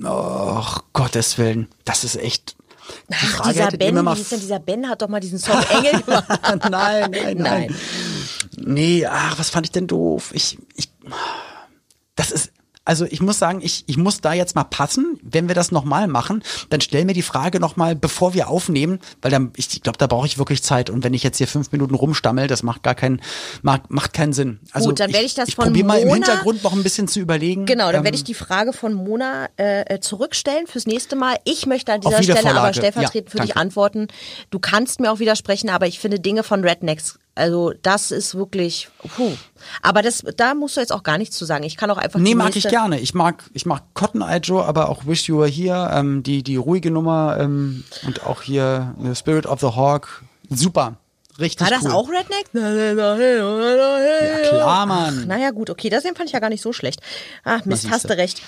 [0.03, 2.57] Och, Gottes Willen, das ist echt.
[3.09, 5.61] Die Frage dieser Ben, mal wie hieß denn dieser Ben, hat doch mal diesen Song
[5.69, 6.27] Engel gemacht.
[6.69, 7.75] nein, nein, nein, Nein.
[8.57, 10.31] Nee, ach, was fand ich denn doof?
[10.33, 10.89] Ich, ich,
[12.15, 12.51] das ist,
[12.87, 15.19] also ich muss sagen, ich, ich muss da jetzt mal passen.
[15.21, 19.29] Wenn wir das nochmal machen, dann stell mir die Frage nochmal, bevor wir aufnehmen, weil
[19.29, 20.89] dann, ich glaube, da brauche ich wirklich Zeit.
[20.89, 23.21] Und wenn ich jetzt hier fünf Minuten rumstammel, das macht gar keinen,
[23.61, 24.59] macht, macht keinen Sinn.
[24.71, 27.09] Also Gut, dann werde ich das ich von probiere mal im Hintergrund noch ein bisschen
[27.09, 27.65] zu überlegen.
[27.65, 31.35] Genau, dann Ähm, werde ich die Frage von Mona äh, äh, zurückstellen fürs nächste Mal.
[31.43, 33.57] Ich möchte an dieser Stelle aber stellvertretend Ja, für dich danke.
[33.57, 34.07] antworten.
[34.49, 38.89] Du kannst mir auch widersprechen, aber ich finde Dinge von Rednecks, also das ist wirklich,
[39.15, 39.31] puh.
[39.81, 41.63] Aber das, da musst du jetzt auch gar nichts zu sagen.
[41.63, 42.99] Ich kann auch einfach Nee, mag ich gerne.
[42.99, 46.43] Ich mag, ich mag Cotton Eye Joe, aber auch Wish You Were Here, ähm, die,
[46.43, 50.23] die ruhige Nummer ähm, und auch hier äh, Spirit of the Hawk.
[50.49, 50.97] Super.
[51.39, 51.91] Richtig War das cool.
[51.91, 52.45] auch Redneck?
[52.53, 55.27] Ja, klar, Mann.
[55.27, 57.01] Naja, gut, okay, das fand ich ja gar nicht so schlecht.
[57.43, 58.41] Ach, Mist, hast du recht.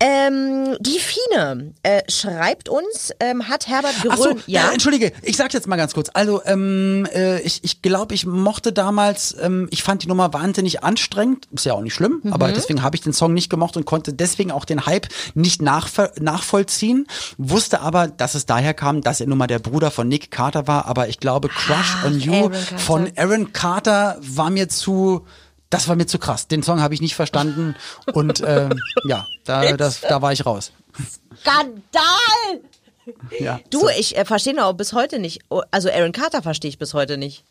[0.00, 4.70] Ähm, die Fine äh, schreibt uns, ähm, hat Herbert Ach so, ja.
[4.72, 6.10] entschuldige, ich sag's jetzt mal ganz kurz.
[6.12, 10.82] Also, ähm, äh, ich, ich glaube, ich mochte damals, ähm, ich fand die Nummer wahnsinnig
[10.84, 12.32] anstrengend, ist ja auch nicht schlimm, Mhm.
[12.32, 15.60] aber deswegen habe ich den Song nicht gemocht und konnte deswegen auch den Hype nicht
[15.60, 17.06] nachver- nachvollziehen,
[17.38, 20.66] wusste aber, dass es daher kam, dass er nun mal der Bruder von Nick Carter
[20.66, 25.26] war, aber ich glaube, Crush Ach, on You Aaron von Aaron Carter war mir zu,
[25.70, 26.48] das war mir zu krass.
[26.48, 27.74] Den Song habe ich nicht verstanden
[28.12, 28.70] und ähm,
[29.08, 30.72] ja, da, das, da war ich raus.
[31.40, 32.60] Skandal!
[33.38, 35.42] Ja, Du, so, ich äh, verstehe noch bis heute nicht.
[35.48, 37.44] Oh, Also Aaron Carter verstehe ich bis heute nicht.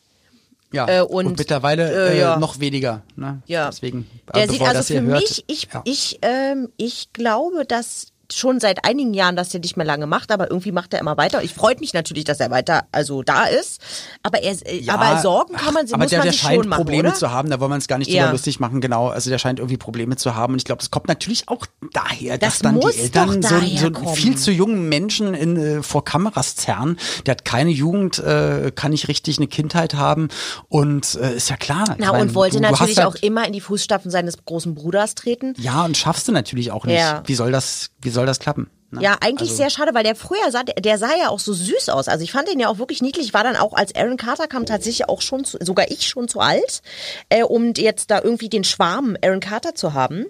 [0.74, 0.88] ja.
[0.88, 2.38] äh, und, und, mittlerweile äh, äh, ja.
[2.38, 3.04] noch weniger.
[3.16, 3.42] Ne?
[3.46, 3.68] Ja.
[3.70, 5.82] Deswegen, Der äh, sieht also für hört, mich, ich, ja.
[5.86, 10.32] ich, ähm, ich glaube, dass schon seit einigen Jahren, dass er nicht mehr lange macht,
[10.32, 11.44] aber irgendwie macht er immer weiter.
[11.44, 13.82] Ich freut mich natürlich, dass er weiter also da ist,
[14.24, 16.56] aber er äh, Ja, aber Sorgen kann man ach, aber der, man der sich scheint
[16.62, 17.14] schon machen, Probleme oder?
[17.16, 18.24] zu haben, da wollen wir uns gar nicht Ja.
[18.24, 19.08] drüber lustig machen, genau.
[19.10, 22.38] Also der scheint irgendwie Probleme zu haben und ich glaube, das kommt natürlich auch daher,
[22.38, 23.60] dass Das dann muss die Eltern so,
[23.94, 26.98] so viel zu jungen Menschen in, äh, vor Kameras zerren.
[27.26, 30.30] Der hat keine Jugend, äh, kann nicht richtig eine Kindheit haben
[30.68, 31.84] und äh, ist ja klar.
[31.92, 34.44] Ich Na, mein, und wollte du, du natürlich auch halt, immer in die Fußstapfen seines
[34.46, 35.54] großen Bruders treten.
[35.58, 37.00] Ja, und schaffst du natürlich auch nicht.
[37.00, 37.24] Ja.
[37.26, 38.70] Wie soll das, wie soll das klappen?
[38.96, 39.02] Ne?
[39.02, 41.54] Ja, eigentlich Also- sehr schade, weil der früher sah, der, der sah ja auch so
[41.54, 42.08] süß aus.
[42.08, 43.34] Also ich fand den ja auch wirklich niedlich.
[43.34, 46.40] War dann auch, als Aaron Carter kam, tatsächlich auch schon, zu, sogar ich schon zu
[46.40, 46.82] alt,
[47.30, 50.26] äh, um jetzt da irgendwie den Schwarm Aaron Carter zu haben.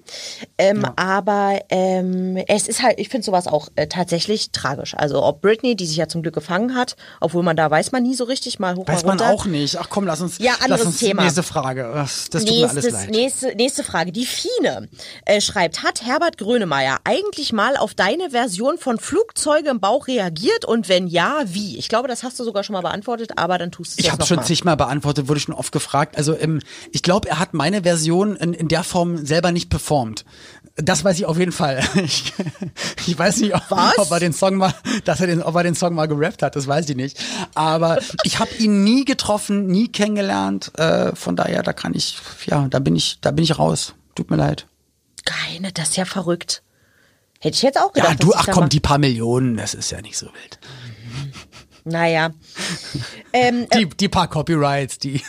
[0.58, 4.96] Ähm, Aber ähm, es ist halt, ich finde sowas auch äh, tatsächlich tragisch.
[4.98, 8.04] Also ob Britney, die sich ja zum Glück gefangen hat, obwohl man da weiß man
[8.04, 9.78] nie so richtig, mal hoch Weiß mal man auch nicht.
[9.78, 11.24] Ach komm, lass uns, Ja, anderes lass uns Thema.
[11.24, 11.92] nächste Frage.
[11.94, 13.10] Das, tut mir alles Nächstes, leid.
[13.12, 14.12] nächste, nächste Frage.
[14.12, 14.88] Die Fine
[15.26, 20.66] äh, schreibt, hat Herbert Grönemeyer eigentlich mal auf deine Version von Flugzeuge im Bauch reagiert
[20.66, 21.78] und wenn ja, wie?
[21.78, 24.12] Ich glaube, das hast du sogar schon mal beantwortet, aber dann tust du es Ich
[24.12, 24.46] habe schon mal.
[24.46, 26.18] zigmal beantwortet, wurde schon oft gefragt.
[26.18, 30.26] Also ähm, ich glaube, er hat meine Version in, in der Form selber nicht performt.
[30.78, 31.84] Das weiß ich auf jeden Fall.
[32.06, 32.34] Ich,
[33.08, 33.64] ich weiß nicht, ob,
[33.98, 34.74] ob er den Song mal,
[35.06, 36.56] dass er den, ob er den Song mal gerappt hat.
[36.56, 37.18] Das weiß ich nicht.
[37.56, 40.72] Aber ich habe ihn nie getroffen, nie kennengelernt.
[40.78, 43.94] Äh, von daher, da kann ich, ja, da bin ich, da bin ich raus.
[44.16, 44.68] Tut mir leid.
[45.26, 46.62] Keine, das ist ja verrückt.
[47.40, 48.12] Hätte ich jetzt auch gedacht.
[48.12, 50.60] Ja, du, ach komm, die paar Millionen, das ist ja nicht so wild.
[51.84, 52.32] Naja.
[53.34, 55.22] ähm, Die, die paar Copyrights, die.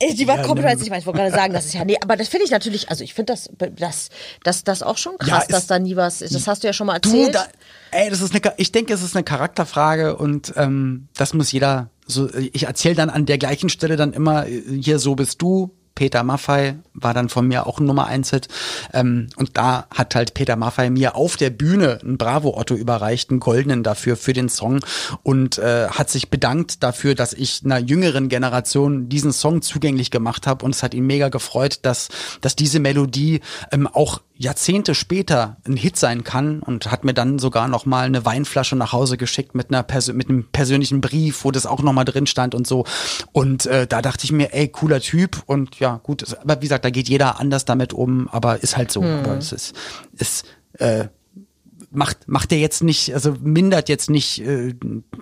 [0.00, 0.84] Äh, Die war Ja, komplett ne.
[0.84, 2.90] ich weiß, ich wollte gerade sagen, das ist ja, nee, aber das finde ich natürlich,
[2.90, 4.08] also ich finde das, das,
[4.42, 6.88] das, das auch schon krass, Ja, dass da nie was, das hast du ja schon
[6.88, 7.34] mal Du, erzählt.
[7.34, 7.46] da,
[7.92, 11.90] ey, das ist eine, ich denke, es ist eine Charakterfrage und ähm, das muss jeder
[12.06, 15.70] so, ich erzähle dann an der gleichen Stelle dann immer, äh, hier, so bist du,
[15.94, 18.48] Peter Maffei war dann von mir auch ein Nummer 1 Hit.
[18.92, 23.30] Ähm, und da hat halt Peter Maffei mir auf der Bühne einen Bravo Otto überreicht,
[23.30, 24.80] einen goldenen dafür, für den Song
[25.22, 30.46] und äh, hat sich bedankt dafür, dass ich einer jüngeren Generation diesen Song zugänglich gemacht
[30.46, 32.08] habe und es hat ihn mega gefreut, dass,
[32.40, 37.38] dass diese Melodie ähm, auch Jahrzehnte später ein Hit sein kann und hat mir dann
[37.38, 41.44] sogar noch mal eine Weinflasche nach Hause geschickt mit einer Persö mit einem persönlichen Brief,
[41.44, 42.84] wo das auch noch mal drin stand und so.
[43.32, 46.84] Und äh, da dachte ich mir, ey, cooler Typ und ja, gut, aber wie gesagt,
[46.84, 49.02] da geht jeder anders damit um, aber ist halt so.
[49.02, 49.74] Aber es ist,
[50.16, 50.46] ist
[50.78, 51.06] äh,
[51.92, 54.74] macht macht der jetzt nicht, also mindert jetzt nicht äh,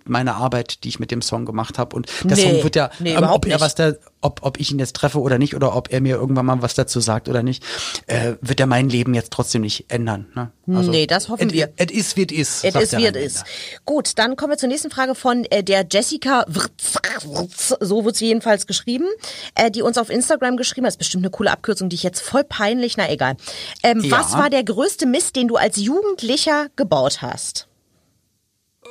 [0.07, 2.91] meine Arbeit, die ich mit dem Song gemacht habe und der Nee, Song wird ja,
[2.99, 3.61] nee, ähm, ob er nicht.
[3.61, 6.47] was da, ob ob ich ihn jetzt treffe oder nicht oder ob er mir irgendwann
[6.47, 7.63] mal was dazu sagt oder nicht,
[8.07, 10.27] äh, wird er mein Leben jetzt trotzdem nicht ändern.
[10.35, 10.51] Ne?
[10.65, 11.73] Nee, das hoffen it, wir.
[11.77, 12.65] Es ist wie es ist.
[12.65, 13.21] It sagt is wie it Rheinländer.
[13.21, 13.45] is.
[13.85, 18.27] Gut, dann kommen wir zur nächsten Frage von äh, der Jessica Wirz, so wird sie
[18.27, 19.07] jedenfalls geschrieben,
[19.55, 20.91] äh, die uns auf Instagram geschrieben hat.
[20.91, 23.37] Das ist bestimmt eine coole Abkürzung, die ich jetzt voll peinlich, na egal.
[23.83, 24.19] Ähm, Ja.
[24.19, 27.69] Was war der größte Mist, den du als Jugendlicher gebaut hast?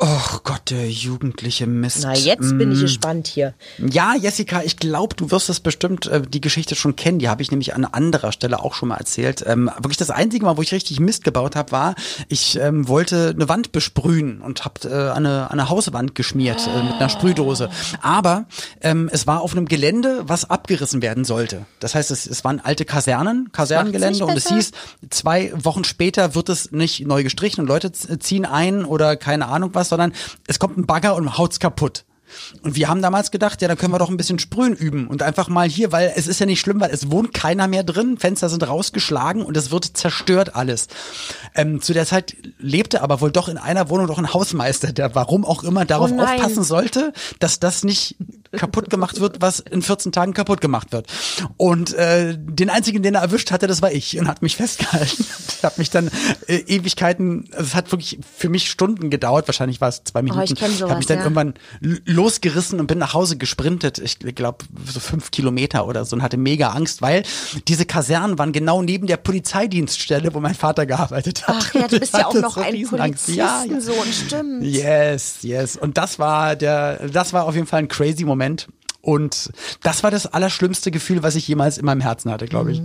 [0.04, 2.00] Oh Gott, der jugendliche Mist.
[2.02, 2.82] Na, jetzt bin ich Mm.
[2.82, 3.54] gespannt hier.
[3.78, 7.20] Ja, Jessica, ich glaube, du wirst es bestimmt äh, die Geschichte schon kennen.
[7.20, 9.44] Die habe ich nämlich an anderer Stelle auch schon mal erzählt.
[9.46, 11.94] Ähm, wirklich das einzige Mal, wo ich richtig Mist gebaut habe, war,
[12.30, 16.94] ich ähm, wollte eine Wand besprühen und habe äh, eine, eine Hauswand geschmiert äh, mit
[16.96, 17.70] einer Sprühdose.
[18.02, 18.46] Aber
[18.82, 21.68] ähm, es war auf einem Gelände, was abgerissen werden sollte.
[21.80, 24.72] Das heißt, es, es waren alte Kasernen, Kasernengelände und es hieß,
[25.12, 29.70] zwei Wochen später wird es nicht neu gestrichen und Leute ziehen ein oder keine Ahnung
[29.74, 30.14] was, sondern
[30.48, 32.06] es kommt ein Bagger und haut's kaputt.
[32.62, 35.24] Und wir haben damals gedacht, ja, dann können wir doch ein bisschen Sprühen üben und
[35.24, 38.18] einfach mal hier, weil es ist ja nicht schlimm, weil es wohnt keiner mehr drin,
[38.18, 40.88] Fenster sind rausgeschlagen und es wird zerstört alles.
[41.56, 45.16] Ähm, zu der Zeit lebte aber wohl doch in einer Wohnung doch ein Hausmeister, der
[45.16, 48.16] warum auch immer darauf Oh aufpassen sollte, dass das nicht
[48.52, 51.08] kaputt gemacht wird, was in 14 Tagen kaputt gemacht wird.
[51.58, 55.26] Und äh, den einzigen, den er erwischt hatte, das war ich und hat mich festgehalten.
[55.62, 56.10] Ich habe mich dann
[56.48, 60.40] äh, Ewigkeiten, also es hat wirklich für mich Stunden gedauert, wahrscheinlich war es zwei Minuten.
[60.40, 61.24] Oh, ich kenn habe mich dann ja.
[61.24, 61.54] irgendwann
[62.22, 63.98] losgerissen und bin nach Hause gesprintet.
[63.98, 67.24] Ich glaube so fünf Kilometer oder so und hatte mega Angst, weil
[67.68, 71.56] diese Kasernen waren genau neben der Polizeidienststelle, wo mein Vater gearbeitet hat.
[71.60, 73.30] Ach ja, du bist ja auch noch so ein Riesenangst.
[73.30, 73.68] Ja, ja.
[73.68, 74.64] Polizistensohn, stimmt.
[74.64, 75.78] Yes, yes.
[75.78, 78.68] Und das war der, das war auf jeden Fall ein crazy Moment.
[79.02, 82.82] Und das war das allerschlimmste Gefühl, was ich jemals in meinem Herzen hatte, glaube ich.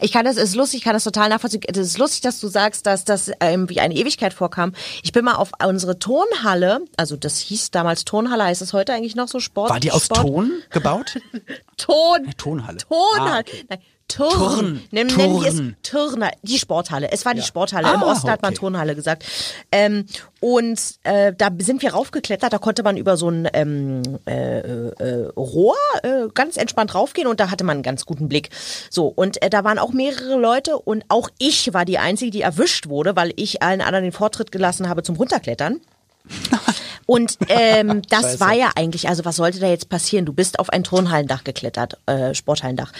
[0.00, 1.62] Ich kann das, es ist lustig, ich kann das total nachvollziehen.
[1.66, 4.72] Es ist lustig, dass du sagst, dass das ähm, wie eine Ewigkeit vorkam.
[5.02, 9.16] Ich bin mal auf unsere Turnhalle, also das hieß damals Turnhalle, heißt es heute eigentlich
[9.16, 9.70] noch so Sport?
[9.70, 10.22] War die aus Sport?
[10.22, 11.18] Ton gebaut?
[11.76, 12.30] Ton.
[12.36, 12.78] Tonhalle.
[12.78, 13.30] Tonhalle.
[13.30, 13.64] Ah, okay.
[13.68, 14.28] Nein, Turn.
[14.28, 14.80] Turn.
[14.92, 15.76] Die es Turn.
[15.82, 16.30] Turner.
[16.42, 17.10] Die Sporthalle.
[17.10, 17.92] Es war die Sporthalle.
[17.94, 18.60] Im Ah, Osten hat man okay.
[18.60, 19.24] Turnhalle gesagt.
[19.72, 20.06] Ähm,
[20.40, 22.52] und äh, da sind wir raufgeklettert.
[22.52, 27.40] Da konnte man über so ein ähm, äh, äh, Rohr äh, ganz entspannt raufgehen und
[27.40, 28.50] da hatte man einen ganz guten Blick.
[28.90, 32.42] So, und äh, da waren auch mehrere Leute und auch ich war die Einzige, die
[32.42, 35.80] erwischt wurde, weil ich allen anderen den Vortritt gelassen habe zum Runterklettern.
[37.06, 38.40] Und ähm, das Scheiße.
[38.40, 40.24] war ja eigentlich, also was sollte da jetzt passieren?
[40.24, 42.92] Du bist auf ein Turnhallendach geklettert, äh, Sporthallendach.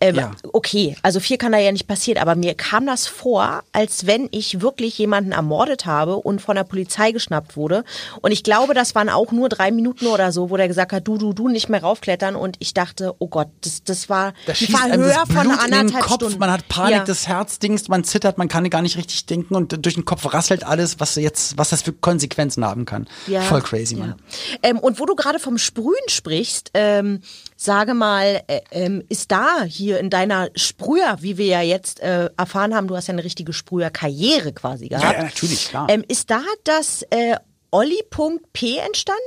[0.00, 0.30] Ähm, Ja.
[0.52, 4.28] Okay, also viel kann da ja nicht passieren, aber mir kam das vor, als wenn
[4.32, 7.84] ich wirklich jemanden ermordet habe und von der Polizei geschnappt wurde.
[8.20, 11.06] Und ich glaube, das waren auch nur drei Minuten oder so, wo der gesagt hat,
[11.06, 12.36] du, du, du, nicht mehr raufklettern.
[12.36, 16.38] Und ich dachte, oh Gott, das, das war Da das Blut von anderthalb Kopf, Stunden.
[16.38, 17.04] man hat Panik, Ja.
[17.04, 20.32] das Herz dingst, man zittert, man kann gar nicht richtig denken und durch den Kopf
[20.32, 23.06] rasselt alles, was jetzt, was das für Konsequenzen haben kann.
[23.26, 24.06] Ja, Voll crazy, ja.
[24.06, 24.14] Mann.
[24.62, 27.20] Ähm, und wo du gerade vom Sprühen sprichst, ähm,
[27.56, 32.30] sage mal, äh, ähm, ist da hier in deiner Sprüher, wie wir ja jetzt äh,
[32.36, 35.16] erfahren haben, du hast ja eine richtige Sprüher-Karriere quasi gehabt.
[35.18, 35.86] Ja, natürlich, klar.
[35.88, 37.36] Ähm, ist da das äh,
[37.70, 39.20] Olli.p entstanden?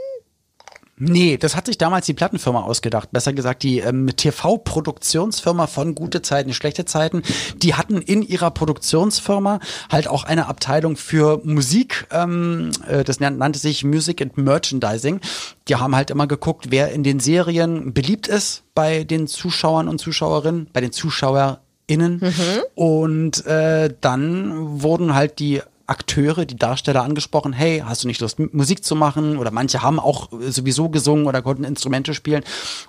[0.98, 3.12] Nee, das hat sich damals die Plattenfirma ausgedacht.
[3.12, 7.22] Besser gesagt, die ähm, TV-Produktionsfirma von Gute Zeiten, Schlechte Zeiten.
[7.58, 9.60] Die hatten in ihrer Produktionsfirma
[9.92, 12.08] halt auch eine Abteilung für Musik.
[12.12, 15.20] Ähm, äh, das nan- nannte sich Music and Merchandising.
[15.68, 20.00] Die haben halt immer geguckt, wer in den Serien beliebt ist bei den Zuschauern und
[20.00, 22.22] Zuschauerinnen, bei den ZuschauerInnen.
[22.74, 28.40] Und äh, dann wurden halt die Akteure, die Darsteller angesprochen, hey, hast du nicht Lust,
[28.40, 29.38] Musik zu machen?
[29.38, 32.44] Oder manche haben auch äh, sowieso gesungen oder konnten Instrumente spielen.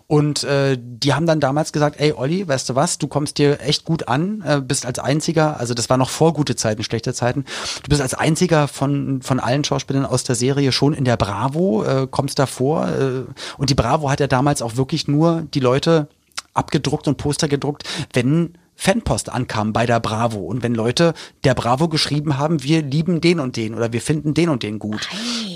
[0.07, 3.61] Und äh, die haben dann damals gesagt, ey Olli, weißt du was, du kommst dir
[3.61, 7.13] echt gut an, äh, bist als einziger, also das war noch vor gute Zeiten, schlechte
[7.13, 7.45] Zeiten,
[7.83, 11.85] du bist als einziger von, von allen Schauspielern aus der Serie schon in der Bravo,
[11.85, 12.89] äh, kommst davor.
[12.89, 13.23] Äh,
[13.59, 16.09] und die Bravo hat ja damals auch wirklich nur die Leute
[16.55, 21.89] abgedruckt und Poster gedruckt, wenn Fanpost ankam bei der Bravo und wenn Leute der Bravo
[21.89, 25.09] geschrieben haben, wir lieben den und den oder wir finden den und den gut.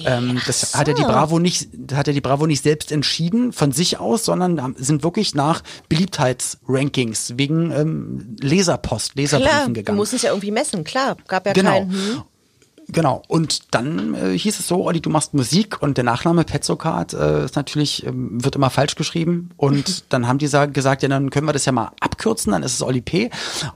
[0.07, 3.73] ähm, das hat ja die Bravo nicht, hat ja die Bravo nicht selbst entschieden von
[3.73, 9.97] sich aus, sondern sind wirklich nach Beliebtheitsrankings wegen ähm, Leserpost, Leserbriefen Klar, du gegangen.
[9.99, 11.17] musst es ja irgendwie messen, klar.
[11.29, 11.71] Gab ja Genau.
[11.71, 11.93] keinen.
[11.93, 12.23] Hm?
[12.93, 13.23] Genau.
[13.29, 17.45] Und dann äh, hieß es so, Olli, du machst Musik und der Nachname Petzokat äh,
[17.45, 19.51] ist natürlich, ähm, wird immer falsch geschrieben.
[19.57, 22.63] Und dann haben die sa- gesagt, ja, dann können wir das ja mal abkürzen, dann
[22.63, 23.31] ist es Olli P.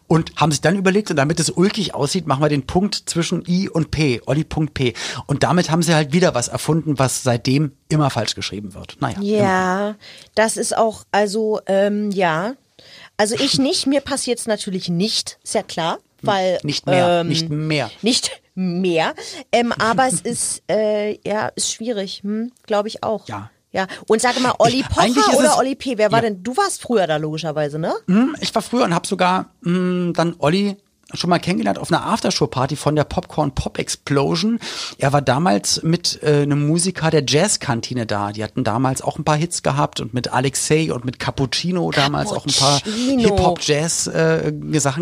[0.06, 3.44] Und haben sich dann überlegt, und damit es ulkig aussieht, machen wir den Punkt zwischen
[3.46, 4.94] I und P, Olli.p.
[5.26, 8.96] Und damit haben sie halt wieder was erfunden, was seitdem immer falsch geschrieben wird.
[9.00, 9.16] Naja.
[9.18, 9.26] immer.
[9.26, 9.94] Ja,
[10.34, 12.54] das ist auch, also, ähm, ja.
[13.16, 16.58] Also ich nicht, mir passiert es natürlich nicht, ist ja klar, weil.
[16.62, 17.90] Nicht mehr, ähm, nicht mehr.
[18.02, 19.14] Nicht mehr.
[19.52, 23.26] Ähm, aber es ist, äh, ja, ist schwierig, hm, glaube ich auch.
[23.28, 23.50] Ja.
[23.72, 23.88] Ja.
[24.06, 25.98] Und sage mal, Olli Pocher oder es- Olli P?
[25.98, 26.30] Wer war Ja.
[26.30, 26.44] denn?
[26.44, 27.92] Du warst früher da logischerweise, ne?
[28.06, 30.76] Hm, Ich war früher und habe sogar mh, dann Olli
[31.12, 34.58] schon mal kennengelernt auf einer Aftershow-Party von der Popcorn Pop Explosion.
[34.98, 38.32] Er war damals mit äh, einem Musiker der Jazzkantine da.
[38.32, 42.32] Die hatten damals auch ein paar Hits gehabt und mit Alexei und mit Cappuccino damals
[42.32, 43.22] auch ein paar Cappuccino.
[43.22, 44.52] Hip-Hop-Jazz äh,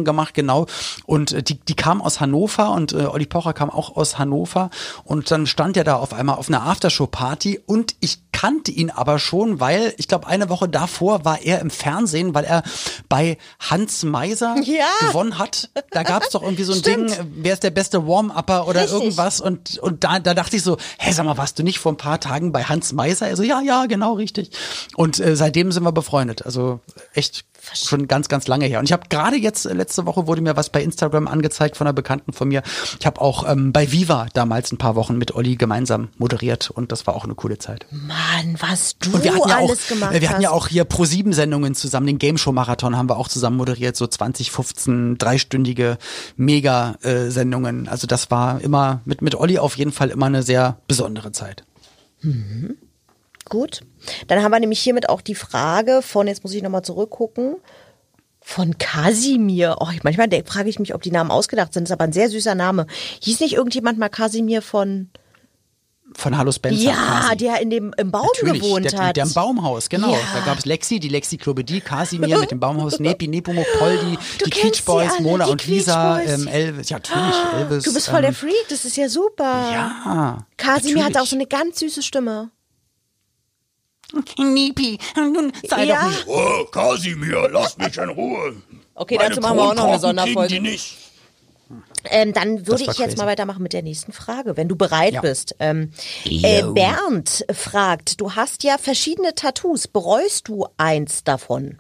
[0.05, 0.67] gemacht, genau.
[1.07, 4.71] Und äh, die, die kamen aus Hannover und äh, Olli Pocher kam auch aus Hannover.
[5.05, 9.19] Und dann stand er da auf einmal auf einer Aftershow-Party und ich kannte ihn aber
[9.19, 12.63] schon, weil ich glaube, eine Woche davor war er im Fernsehen, weil er
[13.09, 14.87] bei Hans Meiser Ja.
[15.07, 15.71] gewonnen hat.
[15.93, 18.83] Da gab es doch irgendwie so ein Ding, äh, wer ist der beste Warm-Upper oder
[18.83, 18.99] Richtig.
[18.99, 19.41] irgendwas.
[19.41, 21.97] Und, und da, da dachte ich so, hä, sag mal, warst du nicht vor ein
[21.97, 23.29] paar Tagen bei Hans Meiser?
[23.29, 24.51] Er so, ja, ja, genau, richtig.
[24.97, 26.45] Und äh, seitdem sind wir befreundet.
[26.45, 26.81] Also
[27.13, 27.45] echt
[27.75, 28.79] schon ganz, ganz lange her.
[28.79, 31.87] Und ich habe gerade jetzt, äh, letzte Woche wurde mir was bei Instagram angezeigt von
[31.87, 32.63] einer Bekannten von mir.
[32.99, 36.93] Ich habe auch ähm, bei Viva damals ein paar Wochen mit Olli gemeinsam moderiert und
[36.93, 37.87] das war auch eine coole Zeit.
[37.91, 40.57] Mann, was du Und wir hatten ja auch, alles gemacht äh, wir hatten ja hast.
[40.57, 43.97] auch hier pro sieben Sendungen zusammen, den Game Show Marathon haben wir auch zusammen moderiert,
[43.97, 45.99] so 20, 15, dreistündige
[46.37, 47.89] Mega-Sendungen.
[47.89, 51.65] Also das war immer mit, mit Olli auf jeden Fall immer eine sehr besondere Zeit.
[53.49, 53.81] Gut.
[54.29, 57.57] Dann haben wir nämlich hiermit auch die Frage von, jetzt muss ich nochmal zurückgucken,
[58.45, 59.77] von Kasimir.
[59.81, 61.85] Oh, manchmal frage ich mich, ob die Namen ausgedacht sind.
[61.85, 62.87] Das ist aber ein sehr süßer Name.
[63.21, 65.11] Hieß nicht irgendjemand mal Kasimir von.
[66.15, 66.83] Von Hallo Spencer.
[66.83, 67.37] ja, quasi.
[67.39, 69.17] der in dem im Baum Natürlich, gewohnt der, hat.
[69.17, 70.13] der im Baumhaus, genau.
[70.13, 70.19] Ja.
[70.35, 74.75] Da gab es Lexi, die Lexi Klobedi, Kasimir mit dem Baumhaus, Nepi, Nepomuk, Poldi, die
[74.75, 77.85] sie Boys, alle, Mona und Lisa, ähm, Elvis, ja natürlich, Elvis.
[77.85, 79.45] Du bist voll der ähm, Freak, das ist ja super.
[79.45, 80.47] Ja.
[80.59, 82.51] Kasimir hat auch so eine ganz süße Stimme.
[84.39, 86.01] Nepi, nun sei Ja.
[86.03, 86.25] doch nicht.
[86.27, 88.55] Oh, Kasimir, lass mich in Ruhe.
[88.95, 90.55] Okay, dazu machen wir auch noch eine Sonderfolge.
[90.55, 90.97] Die nicht.
[92.05, 93.17] Ähm, dann würde ich jetzt crazy.
[93.17, 95.21] mal weitermachen mit der nächsten Frage, wenn du bereit Ja.
[95.21, 95.55] bist.
[95.61, 95.93] Ähm,
[96.25, 99.87] äh, Bernd fragt, du hast ja verschiedene Tattoos.
[99.89, 101.79] Bereust du eins davon?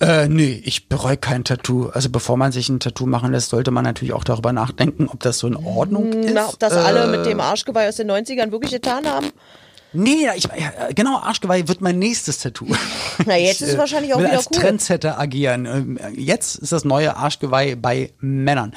[0.00, 1.90] Äh, nee, ich bereue kein Tattoo.
[1.92, 5.20] Also bevor man sich ein Tattoo machen lässt, sollte man natürlich auch darüber nachdenken, ob
[5.20, 6.32] das so in Ordnung ist.
[6.34, 9.30] Na, ob das äh, alle mit dem Arschgeweih aus den 90ern wirklich getan haben?
[9.92, 10.48] Nee, ich,
[10.94, 12.66] genau, Arschgeweih wird mein nächstes Tattoo.
[13.26, 14.60] Na, jetzt ist es Ich, äh, wahrscheinlich auch wieder als cool.
[14.60, 15.66] Trendsetter agieren.
[15.66, 18.74] Ähm, Jetzt ist das neue Arschgeweih bei Männern.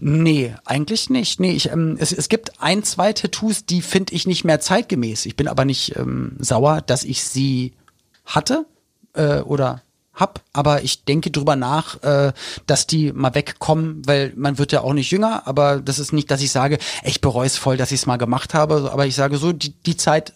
[0.00, 1.40] Nee, eigentlich nicht.
[1.40, 5.26] Nee, ich, ähm, es, es gibt ein, zwei Tattoos, die finde ich nicht mehr zeitgemäß.
[5.26, 7.74] Ich bin aber nicht ähm, sauer, dass ich sie
[8.26, 8.66] hatte
[9.14, 9.82] äh, oder
[10.18, 12.32] hab, aber ich denke drüber nach, äh,
[12.66, 16.30] dass die mal wegkommen, weil man wird ja auch nicht jünger, aber das ist nicht,
[16.30, 19.14] dass ich sage, ich bereue es voll, dass ich es mal gemacht habe, aber ich
[19.14, 20.32] sage so, die, die Zeit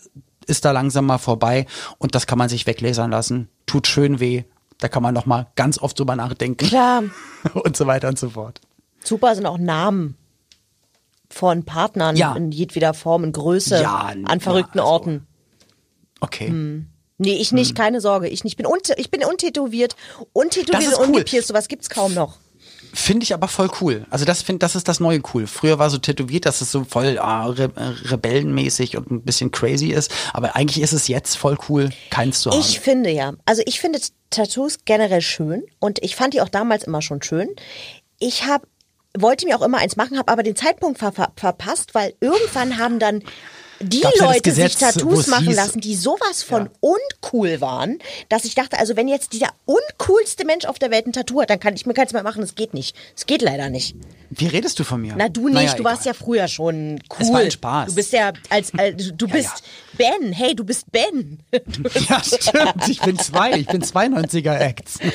[0.47, 1.67] ist da langsam mal vorbei
[1.99, 3.49] und das kann man sich weglasern lassen.
[3.67, 4.45] Tut schön weh.
[4.79, 7.05] Da kann man noch mal ganz oft drüber nachdenken Klar.
[7.55, 8.61] und so weiter und so fort.
[9.05, 10.17] Super sind auch Namen
[11.31, 12.35] von Partnern Ja.
[12.35, 15.27] in jedweder Form und Größe Ja, an verrückten ja, also- Orten.
[16.21, 16.49] Okay.
[16.49, 16.89] Hm.
[17.23, 17.57] Nee, ich Hm.
[17.57, 18.29] nicht, keine Sorge.
[18.29, 18.53] Ich nicht.
[18.53, 19.97] Ich bin, un ich bin untätowiert.
[20.33, 21.07] Untätowiert cool.
[21.07, 21.49] ungepierst.
[21.49, 22.37] Sowas gibt's kaum noch.
[22.95, 24.05] Finde ich aber voll cool.
[24.11, 25.47] Also das finde, das ist das neue cool.
[25.47, 29.51] Früher war so tätowiert, dass es so voll ah, re äh, rebellenmäßig und ein bisschen
[29.51, 30.13] crazy ist.
[30.35, 32.61] Aber eigentlich ist es jetzt voll cool, keins zu haben.
[32.61, 36.85] Ich finde ja, also ich finde Tattoos generell schön und ich fand die auch damals
[36.85, 37.49] immer schon schön.
[38.19, 38.67] Ich habe
[39.19, 42.79] wollte mir auch immer eins machen, habe aber den Zeitpunkt ver ver verpasst, weil irgendwann
[42.79, 43.23] haben dann
[43.83, 47.61] die Gab's ja das Leute Gesetz, sich Tattoos machen hieß- lassen, die sowas von uncool
[47.61, 51.43] waren, dass ich dachte, also wenn jetzt dieser uncoolste Mensch auf der Welt ein Tattoo
[51.43, 52.41] hat, dann kann ich mir keins mehr machen.
[52.41, 52.97] Das geht nicht.
[53.17, 53.95] Es geht leider nicht.
[54.35, 55.15] Wie redest du von mir?
[55.17, 56.25] Na du nicht, Naja, du warst ja egal.
[56.25, 57.17] früher schon cool.
[57.21, 57.89] Es war ein Spaß.
[57.91, 59.63] Du bist ja als, als du bist
[59.99, 60.09] ja.
[60.21, 61.39] Ben, hey, du bist Ben.
[62.09, 62.89] Ja, stimmt.
[62.89, 63.53] Ich bin zwei.
[63.59, 64.99] Ich bin zwei 90er-Acts.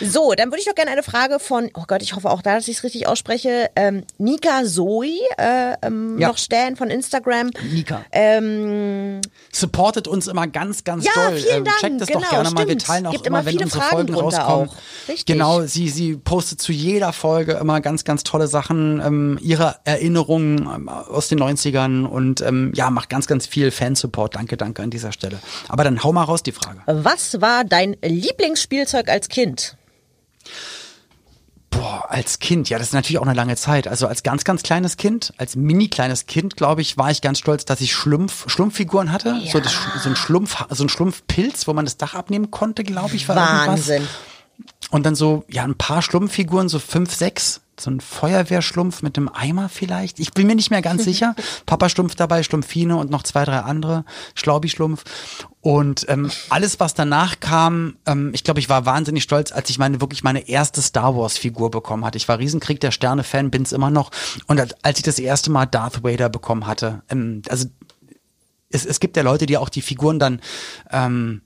[0.00, 2.54] So, dann würde ich doch gerne eine Frage von, oh Gott, ich hoffe auch da,
[2.54, 6.28] dass ich es richtig ausspreche, ähm, Nika Zoe äh, ähm, Ja.
[6.28, 7.50] noch stellen von Instagram.
[7.72, 8.04] Nika.
[8.12, 9.20] Ähm,
[9.52, 11.36] Supportet uns immer ganz, ganz Ja, doll.
[11.36, 11.76] vielen Ähm, Dank.
[11.78, 12.58] Checkt das Genau, doch gerne mal.
[12.60, 12.84] Wir stimmt.
[12.86, 14.68] teilen auch Gibt immer, immer wenn viele unsere Fragen Folgen rauskommen.
[14.70, 14.76] auch.
[15.08, 15.26] Richtig.
[15.26, 20.60] Genau, sie, sie postet zu jeder Folge immer ganz, ganz tolle Sachen, ähm, ihre Erinnerungen
[20.60, 24.36] ähm, aus den 90ern und ähm, ja, macht ganz, ganz viel Fansupport.
[24.36, 25.40] Danke, danke an dieser Stelle.
[25.68, 26.80] Aber dann hau mal raus die Frage.
[26.86, 29.76] was war dein Lieblingsspielzeug als Kind?
[31.70, 33.88] Boah, als Kind, ja, das ist natürlich auch eine lange Zeit.
[33.88, 37.40] Also als ganz, ganz kleines Kind, als mini kleines Kind, glaube ich, war ich ganz
[37.40, 39.38] stolz, dass ich Schlumpf, Schlumpffiguren hatte.
[39.52, 43.16] So, das, so ein Schlumpf, so ein Schlumpfpilz, wo man das Dach abnehmen konnte, glaube
[43.16, 43.90] ich, war irgendwas.
[44.90, 47.60] Und dann so, ja, ein paar Schlumpffiguren, so fünf, sechs.
[47.78, 50.18] So ein Feuerwehrschlumpf mit einem Eimer vielleicht.
[50.18, 51.36] Ich bin mir nicht mehr ganz sicher.
[51.66, 54.04] Papa Schlumpf dabei, Schlumpfine und noch zwei, drei andere.
[54.34, 55.04] Schlaubi-Schlumpf.
[55.60, 59.78] Und ähm, alles, was danach kam, ähm, ich glaube, ich war wahnsinnig stolz, als ich
[59.78, 62.16] meine wirklich meine erste Star Wars-Figur bekommen hatte.
[62.18, 64.10] Ich war Riesenkrieg der Sterne-Fan, bin's immer noch.
[64.48, 67.66] Und als- als ich das erste Mal Darth Vader bekommen hatte, ähm, also
[68.70, 70.40] es, es gibt ja Leute, die auch die Figuren dann,
[70.90, 71.42] ähm,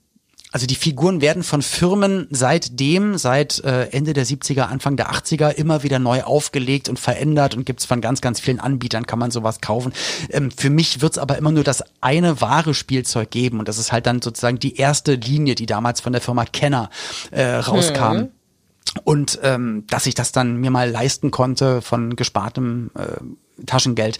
[0.53, 5.49] also die Figuren werden von Firmen seitdem, seit äh, Ende der 70er, Anfang der 80er
[5.49, 9.31] immer wieder neu aufgelegt und verändert und gibt's von ganz, ganz vielen Anbietern, kann man
[9.31, 9.93] sowas kaufen.
[10.29, 13.91] Ähm, für mich wird's aber immer nur das eine wahre Spielzeug geben und das ist
[13.91, 16.91] halt dann sozusagen die erste Linie, die damals von der Firma Kenner
[17.31, 18.27] äh, rauskam.
[19.05, 24.19] Und ähm, dass ich das dann mir mal leisten konnte von gespartem äh, Taschengeld.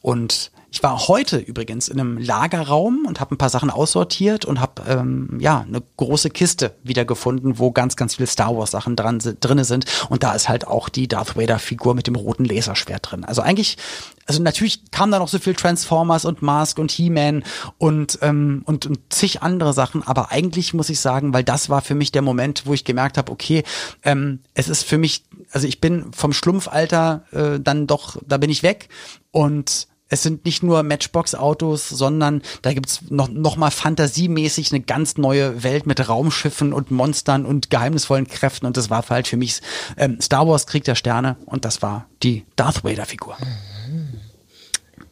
[0.00, 4.60] Und ich war heute übrigens in einem Lagerraum und habe ein paar Sachen aussortiert und
[4.60, 9.18] habe ähm, ja eine große Kiste wiedergefunden, wo ganz ganz viele Star Wars Sachen dran
[9.18, 9.86] drinne sind.
[10.10, 13.24] Und da ist halt auch die Darth Vader Figur mit dem roten Laserschwert drin.
[13.24, 13.78] Also eigentlich
[14.26, 17.44] also natürlich kam da noch so viel Transformers und Mask und He-Man
[17.78, 21.80] und, ähm, und und zig andere Sachen, aber eigentlich muss ich sagen, weil das war
[21.80, 23.64] für mich der Moment, wo ich gemerkt habe, okay,
[24.02, 28.50] ähm, es ist für mich, also ich bin vom Schlumpfalter äh, dann doch, da bin
[28.50, 28.90] ich weg.
[29.30, 35.16] Und es sind nicht nur Matchbox-Autos, sondern da gibt's noch, noch mal fantasiemäßig eine ganz
[35.18, 38.66] neue Welt mit Raumschiffen und Monstern und geheimnisvollen Kräften.
[38.66, 39.60] Und das war halt für mich
[39.96, 43.36] ähm, Star Wars Krieg der Sterne und das war die Darth Vader-Figur.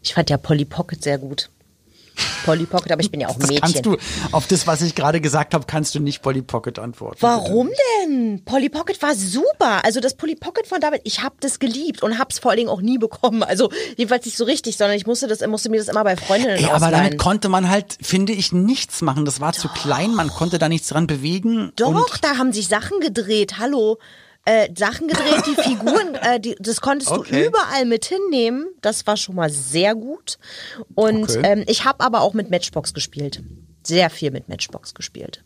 [0.02, 1.50] Ich fand ja Polly Pocket sehr gut.
[2.44, 3.62] Polly Pocket, aber ich bin ja auch ein Das Mädchen.
[3.72, 3.96] kannst du,
[4.32, 7.18] auf das, was ich gerade gesagt habe, kannst du nicht Polly Pocket antworten.
[7.20, 7.68] Warum
[8.04, 8.42] denn?
[8.44, 9.84] Polly Pocket war super.
[9.84, 12.70] Also das Polly Pocket von David, ich habe das geliebt und hab's vor allen Dingen
[12.70, 13.42] auch nie bekommen.
[13.42, 16.56] Also jedenfalls nicht so richtig, sondern ich musste das, musste mir das immer bei Freundinnen
[16.56, 16.94] Ey, aber ausleihen.
[16.94, 19.24] damit konnte man halt, finde ich, nichts machen.
[19.24, 21.72] Das war zu klein, man konnte da nichts dran bewegen.
[21.76, 23.58] Doch, Und da haben sich Sachen gedreht.
[23.58, 23.98] Hallo.
[24.46, 27.42] Äh, Sachen gedreht, die Figuren, äh, die, das konntest Okay.
[27.42, 28.66] du überall mit hinnehmen.
[28.80, 30.38] Das war schon mal sehr gut.
[30.94, 31.42] Und Okay.
[31.44, 33.42] ähm, ich habe aber auch mit Matchbox gespielt.
[33.84, 35.42] Sehr viel mit Matchbox gespielt.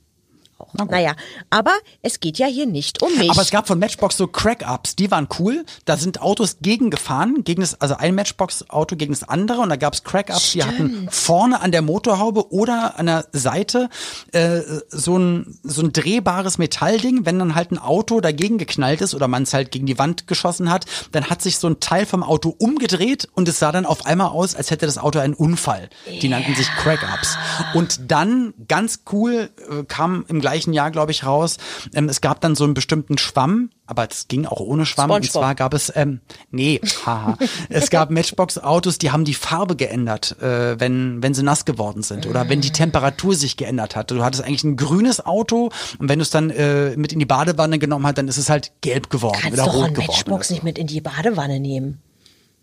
[0.78, 0.86] Auch.
[0.86, 1.14] Naja,
[1.50, 3.30] aber es geht ja hier nicht um mich.
[3.30, 5.64] Aber es gab von Matchbox so Crack-Ups, die waren cool.
[5.84, 10.04] Da sind Autos gegengefahren, gegen das, also ein Matchbox-Auto gegen das andere und da gab's
[10.04, 13.88] Crack-Ups, die hatten vorne an der Motorhaube oder an der Seite
[14.32, 17.26] äh, so, ein, so ein drehbares Metallding.
[17.26, 20.26] Wenn dann halt ein Auto dagegen geknallt ist oder man es halt gegen die Wand
[20.26, 23.86] geschossen hat, dann hat sich so ein Teil vom Auto umgedreht und es sah dann
[23.86, 25.90] auf einmal aus, als hätte das Auto einen Unfall.
[26.20, 27.36] Die nannten sich Crack-Ups.
[27.74, 31.56] Und dann, ganz cool, äh, kam im gleichen Jahr, glaube ich, raus,
[31.94, 35.10] ähm, es gab dann so einen bestimmten Schwamm, aber es ging auch ohne Schwamm.
[35.10, 35.42] Und SpongeBob.
[35.42, 37.36] zwar gab es, ähm, nee, haha,
[37.68, 42.26] es gab Matchbox-Autos, die haben die Farbe geändert, äh, wenn, wenn sie nass geworden sind
[42.26, 44.10] oder wenn die Temperatur sich geändert hat.
[44.10, 47.26] Du hattest eigentlich ein grünes Auto und wenn du es dann äh, mit in die
[47.26, 50.06] Badewanne genommen hast, dann ist es halt gelb geworden kannst oder doch rot ein geworden.
[50.08, 52.02] Matchbox oder nicht mit in die Badewanne nehmen.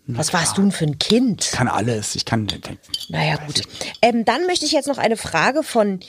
[0.09, 1.43] Was warst du denn für ein Kind?
[1.43, 1.57] so.
[1.57, 2.15] Kann alles.
[2.15, 2.47] Ich kann.
[3.09, 3.61] Naja, gut.
[4.01, 5.99] Ähm, dann möchte ich jetzt noch eine Frage von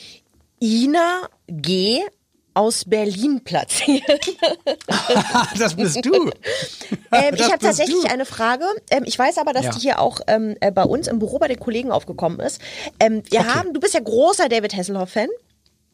[0.61, 2.01] Ina G.
[2.55, 4.03] aus Berlin platzieren.
[5.59, 6.31] das bist du.
[7.13, 8.11] Ähm, ich habe tatsächlich du.
[8.11, 8.65] eine Frage.
[8.91, 9.71] Ähm, ich weiß aber, dass Ja.
[9.73, 12.61] die hier auch ähm, äh, bei uns im Büro bei den Kollegen aufgekommen ist.
[12.99, 13.49] Ähm, wir Okay.
[13.49, 15.29] haben, du bist ja großer David Hasselhoff-Fan.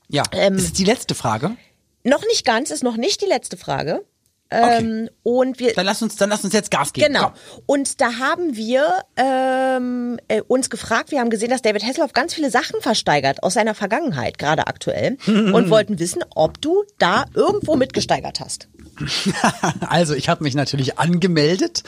[0.09, 0.23] Ja.
[0.33, 1.57] Ähm, das ist die letzte Frage.
[2.03, 4.05] Noch nicht ganz, ist noch nicht die letzte Frage.
[4.63, 4.79] Okay.
[4.79, 7.13] Ähm, und wir, Dann lass uns, dann lass uns jetzt Gas geben.
[7.13, 7.33] Genau.
[7.33, 7.63] Komm.
[7.67, 8.87] Und da haben wir
[9.17, 13.55] ähm, äh, uns gefragt, wir haben gesehen, dass David Hasselhoff ganz viele Sachen versteigert aus
[13.55, 18.69] seiner Vergangenheit, gerade aktuell, und wollten wissen, ob du da irgendwo mitgesteigert hast.
[19.89, 21.83] Also ich habe mich natürlich angemeldet.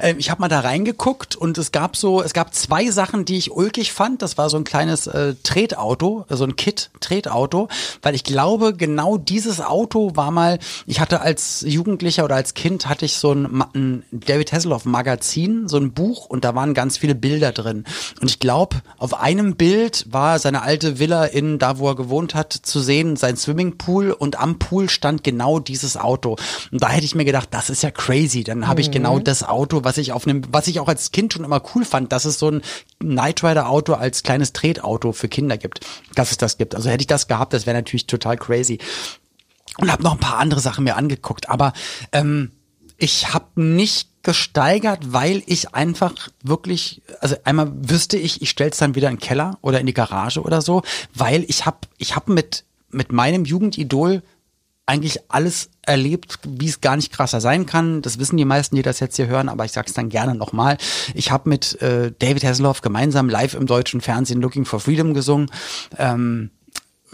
[0.00, 3.36] Ähm, ich habe mal da reingeguckt und es gab so, es gab zwei Sachen, die
[3.36, 4.22] ich ulkig fand.
[4.22, 7.68] Das war so ein kleines äh, Tretauto, so ein Kit-Tretauto,
[8.02, 12.54] weil ich glaube, genau dieses Auto war mal, ich hatte als Jugendlicher Jugendlicher oder als
[12.54, 16.72] Kind hatte ich so ein, ein David Hasselhoff Magazin, so ein Buch und da waren
[16.72, 17.84] ganz viele Bilder drin.
[18.20, 22.36] Und ich glaube, auf einem Bild war seine alte Villa in da, wo er gewohnt
[22.36, 26.36] hat, zu sehen, sein Swimmingpool und am Pool stand genau dieses Auto.
[26.70, 28.44] Und da hätte ich mir gedacht, das ist ja crazy.
[28.44, 31.32] Dann habe ich genau das Auto, was ich auf einem, was ich auch als Kind
[31.32, 32.62] schon immer cool fand, dass es so ein
[33.00, 35.80] Knight Rider Auto als kleines Tretauto für Kinder gibt,
[36.14, 36.76] dass es das gibt.
[36.76, 38.78] Also hätte ich das gehabt, das wäre natürlich total crazy
[39.78, 41.48] und habe noch ein paar andere Sachen mir angeguckt.
[41.48, 41.72] Aber
[42.12, 42.52] ähm,
[42.98, 46.12] ich habe nicht gesteigert, weil ich einfach
[46.42, 49.94] wirklich, also einmal wüsste ich, ich stell's dann wieder in den Keller oder in die
[49.94, 50.82] Garage oder so,
[51.14, 54.22] weil ich habe ich hab mit mit meinem Jugendidol
[54.86, 58.02] eigentlich alles erlebt, wie es gar nicht krasser sein kann.
[58.02, 60.78] Das wissen die meisten, die das jetzt hier hören, aber ich sag's dann gerne nochmal.
[61.14, 65.50] Ich habe mit äh, David Hasselhoff gemeinsam live im deutschen Fernsehen Looking for Freedom gesungen.
[65.98, 66.50] Ähm,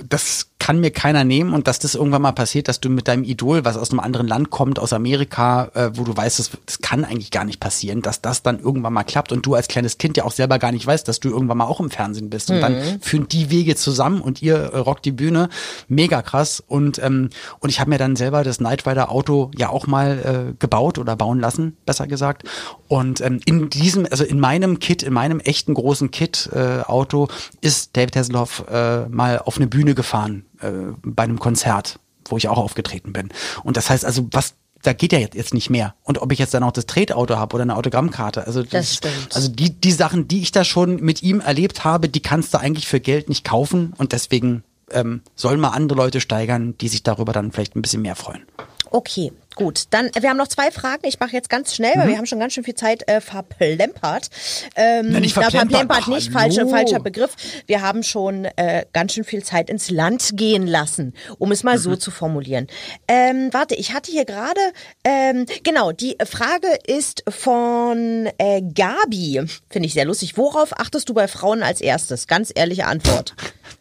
[0.09, 3.25] das kann mir keiner nehmen und dass das irgendwann mal passiert, dass du mit deinem
[3.25, 6.79] Idol, was aus einem anderen Land kommt, aus Amerika, äh, wo du weißt, das, das
[6.79, 9.99] kann eigentlich gar nicht passieren, dass das dann irgendwann mal klappt und du als kleines
[9.99, 12.51] Kind ja auch selber gar nicht weißt, dass du irgendwann mal auch im Fernsehen bist.
[12.51, 15.49] Und dann führen die Wege zusammen und ihr äh, rockt die Bühne,
[15.89, 16.63] mega krass.
[16.65, 20.53] Und ähm, und ich habe mir dann selber das Knight Rider Auto ja auch mal
[20.53, 22.45] äh, gebaut oder bauen lassen, besser gesagt.
[22.89, 27.29] Und ähm, in diesem, also in meinem Kit, in meinem echten großen Kit äh, Auto
[27.61, 30.71] ist David Hasselhoff äh, mal auf eine Bühne gefahren äh,
[31.03, 33.31] bei einem Konzert, wo ich auch aufgetreten bin.
[33.63, 35.95] Und das heißt also, was da geht ja jetzt, jetzt nicht mehr.
[36.03, 39.29] Und ob ich jetzt dann auch das Tretauto habe oder eine Autogrammkarte, also Das stimmt.
[39.33, 42.59] also die die Sachen, die ich da schon mit ihm erlebt habe, die kannst du
[42.59, 47.03] eigentlich für Geld nicht kaufen und deswegen ähm, sollen mal andere Leute steigern, die sich
[47.03, 48.43] darüber dann vielleicht ein bisschen mehr freuen.
[48.91, 49.85] Okay, gut.
[49.91, 51.07] Dann, wir haben noch zwei Fragen.
[51.07, 52.01] Ich mache jetzt ganz schnell, Mhm.
[52.01, 54.29] weil wir haben schon ganz schön viel Zeit äh, verplempert.
[54.77, 55.71] Ähm, Na, nicht verplempert.
[55.71, 56.39] verplempert Ach, nicht, hallo.
[56.55, 57.37] falscher, falscher Begriff.
[57.67, 61.77] Wir haben schon äh, ganz schön viel Zeit ins Land gehen lassen, um es mal
[61.77, 61.83] Mhm.
[61.83, 62.67] so zu formulieren.
[63.09, 64.61] Ähm, warte, ich hatte hier gerade,
[65.05, 69.43] ähm, genau, die Frage ist von äh, Gabi.
[69.71, 70.37] Finde ich sehr lustig.
[70.37, 72.27] Worauf achtest du bei Frauen als erstes?
[72.27, 73.35] Ganz ehrliche Antwort.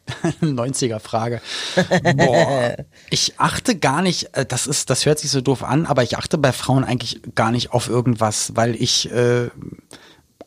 [0.41, 1.41] 90er Frage.
[2.15, 2.75] Boah,
[3.09, 6.17] ich achte gar nicht, äh, das ist, das hört sich so doof an, aber ich
[6.17, 9.49] achte bei Frauen eigentlich gar nicht auf irgendwas, weil ich, äh,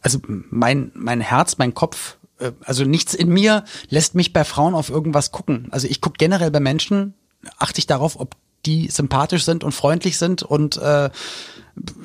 [0.03, 4.75] also mein, mein Herz, mein Kopf, äh, also nichts in mir lässt mich bei Frauen
[4.75, 5.69] auf irgendwas gucken.
[5.71, 7.15] Also ich gucke generell bei Menschen,
[7.59, 8.37] achte ich darauf, ob
[8.67, 11.11] die sympathisch sind und freundlich sind und äh,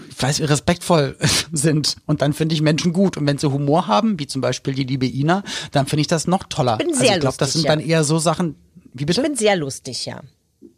[0.09, 1.15] ich weiß, respektvoll
[1.51, 1.97] sind.
[2.05, 3.17] Und dann finde ich Menschen gut.
[3.17, 6.27] Und wenn sie Humor haben, wie zum Beispiel die liebe Ina, dann finde ich das
[6.27, 6.77] noch toller.
[6.77, 7.85] Bin also sehr ich glaube, das sind dann ja.
[7.85, 8.55] eher so Sachen.
[8.93, 9.21] Wie bitte?
[9.21, 10.21] Ich bin sehr lustig, ja.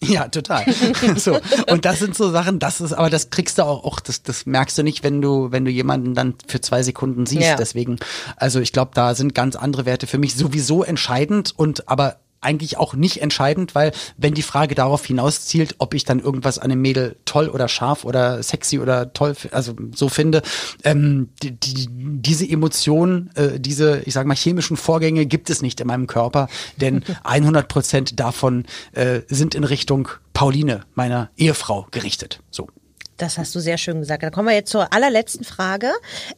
[0.03, 0.65] Ja, total.
[1.15, 1.39] so.
[1.69, 4.45] Und das sind so Sachen, das ist, aber das kriegst du auch, auch das, das
[4.45, 7.41] merkst du nicht, wenn du, wenn du jemanden dann für zwei Sekunden siehst.
[7.41, 7.55] Ja.
[7.55, 7.97] Deswegen,
[8.35, 12.77] also ich glaube, da sind ganz andere Werte für mich sowieso entscheidend und aber eigentlich
[12.77, 16.81] auch nicht entscheidend, weil wenn die Frage darauf hinauszielt, ob ich dann irgendwas an einem
[16.81, 20.41] Mädel toll oder scharf oder sexy oder toll, also so finde,
[20.83, 25.79] ähm, die, die, diese Emotionen, äh, diese, ich sag mal, chemischen Vorgänge gibt es nicht
[25.79, 32.41] in meinem Körper, denn 100 Prozent davon äh, sind in Richtung Pauline, meiner Ehefrau, gerichtet.
[32.49, 32.67] So.
[33.21, 34.23] Das hast du sehr schön gesagt.
[34.23, 35.91] Dann kommen wir jetzt zur allerletzten Frage.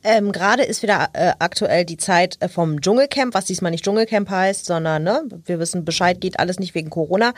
[0.04, 4.30] Ähm, Gerade ist wieder äh, aktuell die Zeit äh, vom Dschungelcamp, was diesmal nicht Dschungelcamp
[4.30, 7.34] heißt, sondern ne, wir wissen Bescheid, geht alles nicht wegen Corona.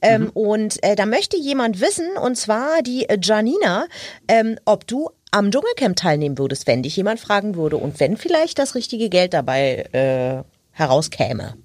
[0.00, 3.86] Ähm, Und äh, da möchte jemand wissen, und zwar die äh, Janina,
[4.28, 8.60] ähm, ob du am Dschungelcamp teilnehmen würdest, wenn dich jemand fragen würde und wenn vielleicht
[8.60, 11.56] das richtige Geld dabei äh, herauskäme.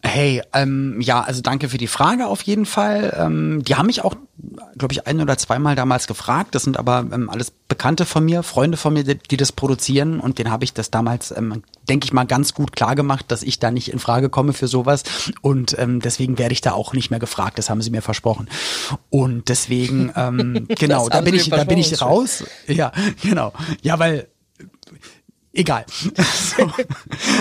[0.00, 3.16] Hey, ähm, ja, also danke für die Frage auf jeden Fall.
[3.18, 4.14] Ähm, die haben mich auch,
[4.76, 6.54] glaube ich, ein oder zweimal damals gefragt.
[6.54, 10.20] Das sind aber ähm, alles Bekannte von mir, Freunde von mir, die, die das produzieren.
[10.20, 13.42] Und denen habe ich das damals, ähm, denke ich mal, ganz gut klar gemacht, dass
[13.42, 15.02] ich da nicht in Frage komme für sowas.
[15.42, 17.58] Und ähm, deswegen werde ich da auch nicht mehr gefragt.
[17.58, 18.48] Das haben sie mir versprochen.
[19.10, 22.44] Und deswegen, ähm, genau, da bin ich, da bin ich raus.
[22.68, 23.52] Ja, genau.
[23.82, 24.28] Ja, weil
[25.52, 25.84] egal.
[26.56, 26.70] so.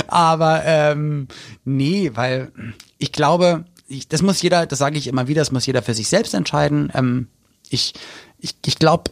[0.08, 1.28] Aber ähm,
[1.66, 2.52] nee, weil
[2.98, 5.94] ich glaube, ich, das muss jeder, das sage ich immer wieder, das muss jeder für
[5.94, 6.92] sich selbst entscheiden.
[6.94, 7.28] Ähm,
[7.70, 7.94] ich
[8.40, 9.12] ich, ich glaube,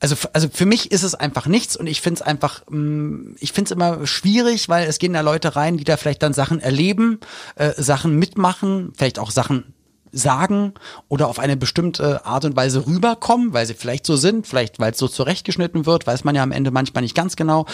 [0.00, 3.52] also, also für mich ist es einfach nichts und ich finde es einfach, mh, ich
[3.52, 6.60] finde es immer schwierig, weil es gehen da Leute rein, die da vielleicht dann Sachen
[6.60, 7.18] erleben,
[7.56, 9.74] äh, Sachen mitmachen, vielleicht auch Sachen
[10.12, 10.74] sagen
[11.08, 14.92] oder auf eine bestimmte Art und Weise rüberkommen, weil sie vielleicht so sind, vielleicht weil
[14.92, 17.66] es so zurechtgeschnitten wird, weiß man ja am Ende manchmal nicht ganz genau.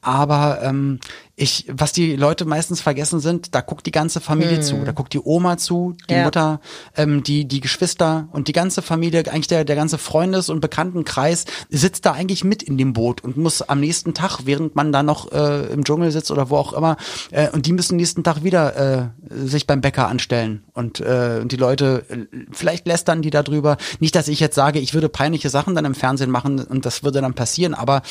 [0.00, 1.00] Aber ähm,
[1.42, 5.12] ich, was die Leute meistens vergessen sind, da guckt die ganze Familie zu, da guckt
[5.12, 6.24] die Oma zu, die Ja.
[6.24, 6.60] Mutter,
[6.96, 11.44] ähm, die die Geschwister und die ganze Familie, eigentlich der der ganze Freundes- und Bekanntenkreis
[11.70, 15.02] sitzt da eigentlich mit in dem Boot und muss am nächsten Tag, während man da
[15.02, 16.96] noch äh, im Dschungel sitzt oder wo auch immer,
[17.30, 19.08] äh, und die müssen nächsten Tag wieder äh,
[19.46, 23.76] sich beim Bäcker anstellen und äh, und die Leute äh, vielleicht lästern die darüber.
[24.00, 27.02] Nicht, dass ich jetzt sage, ich würde peinliche Sachen dann im Fernsehen machen und das
[27.02, 28.02] würde dann passieren, aber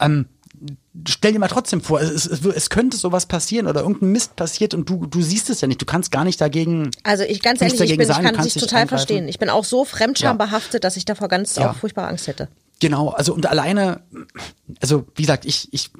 [0.00, 0.26] ähm,
[1.08, 4.74] stell dir mal trotzdem vor, es, es, es könnte sowas passieren oder irgendein Mist passiert
[4.74, 5.80] und du, du siehst es ja nicht.
[5.80, 6.90] Du kannst gar nicht dagegen.
[7.02, 8.88] Also ich ganz ehrlich, ich, bin, ich sagen, kann kannst dich total eingreifen.
[8.88, 9.28] verstehen.
[9.28, 11.70] Ich bin auch so fremdschambehaftet, dass ich davor ganz Ja.
[11.70, 12.48] auch furchtbare Angst hätte.
[12.80, 14.00] Genau, also und alleine,
[14.80, 15.90] also wie gesagt, ich, ich,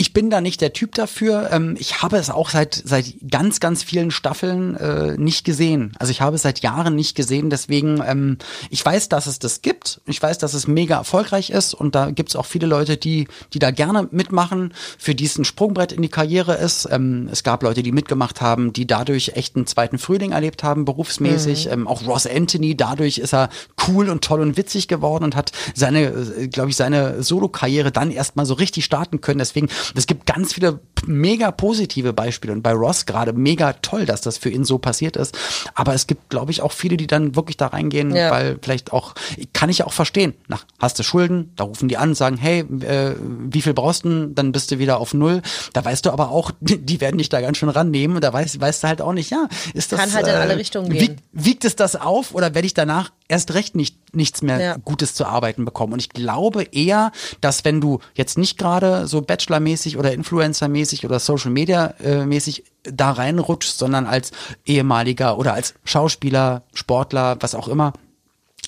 [0.00, 1.50] ich bin da nicht der Typ dafür.
[1.52, 5.92] Ähm, ich habe es auch seit seit ganz ganz vielen Staffeln äh, nicht gesehen.
[5.98, 7.50] Also ich habe es seit Jahren nicht gesehen.
[7.50, 8.38] Deswegen, ähm,
[8.70, 10.00] ich weiß, dass es das gibt.
[10.06, 13.28] Ich weiß, dass es mega erfolgreich ist und da gibt es auch viele Leute, die
[13.52, 16.88] die da gerne mitmachen, für die es ein Sprungbrett in die Karriere ist.
[16.90, 20.86] Ähm, es gab Leute, die mitgemacht haben, die dadurch echt einen zweiten Frühling erlebt haben,
[20.86, 21.68] berufsmäßig.
[21.70, 23.50] Ähm, auch Ross Anthony, dadurch ist er
[23.86, 28.46] cool und toll und witzig geworden und hat seine, glaube ich, seine Solo-Karriere dann erstmal
[28.46, 29.40] so richtig starten können.
[29.40, 34.20] Deswegen, es gibt ganz viele mega positive Beispiele und bei Ross gerade mega toll, dass
[34.20, 35.36] das für ihn so passiert ist.
[35.74, 38.30] Aber es gibt, glaube ich, auch viele, die dann wirklich da reingehen, Ja.
[38.30, 39.14] weil vielleicht auch,
[39.52, 43.14] kann ich auch verstehen, nach, hast du Schulden, da rufen die an, sagen, hey, äh,
[43.20, 44.34] wie viel brauchst du, denn?
[44.34, 45.42] dann bist du wieder auf Null.
[45.72, 48.60] Da weißt du aber auch, die, werden dich da ganz schön rannehmen und da weißt,
[48.60, 51.00] weißt du halt auch nicht, ja, ist das, Kann halt in alle Richtungen gehen.
[51.00, 54.76] Wiegt, wiegt es das auf oder werde ich danach erst recht nicht, nichts mehr Ja.
[54.76, 55.92] Gutes zu arbeiten bekommen?
[55.94, 61.20] Und ich glaube eher, dass wenn du jetzt nicht gerade so Bachelor-mäßig oder Influencer-mäßig oder
[61.20, 64.32] Social-Media-mäßig da reinrutschst, sondern als
[64.66, 67.92] ehemaliger oder als Schauspieler, Sportler, was auch immer,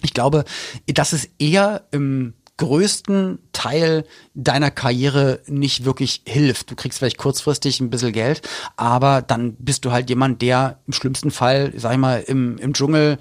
[0.02, 0.44] ich glaube,
[0.86, 4.04] dass es eher im größten Teil
[4.34, 6.70] deiner Karriere nicht wirklich hilft.
[6.70, 8.40] Du kriegst vielleicht kurzfristig ein bisschen Geld,
[8.76, 12.72] aber dann bist du halt jemand, der im schlimmsten Fall, sag ich mal, im, im
[12.72, 13.18] Dschungel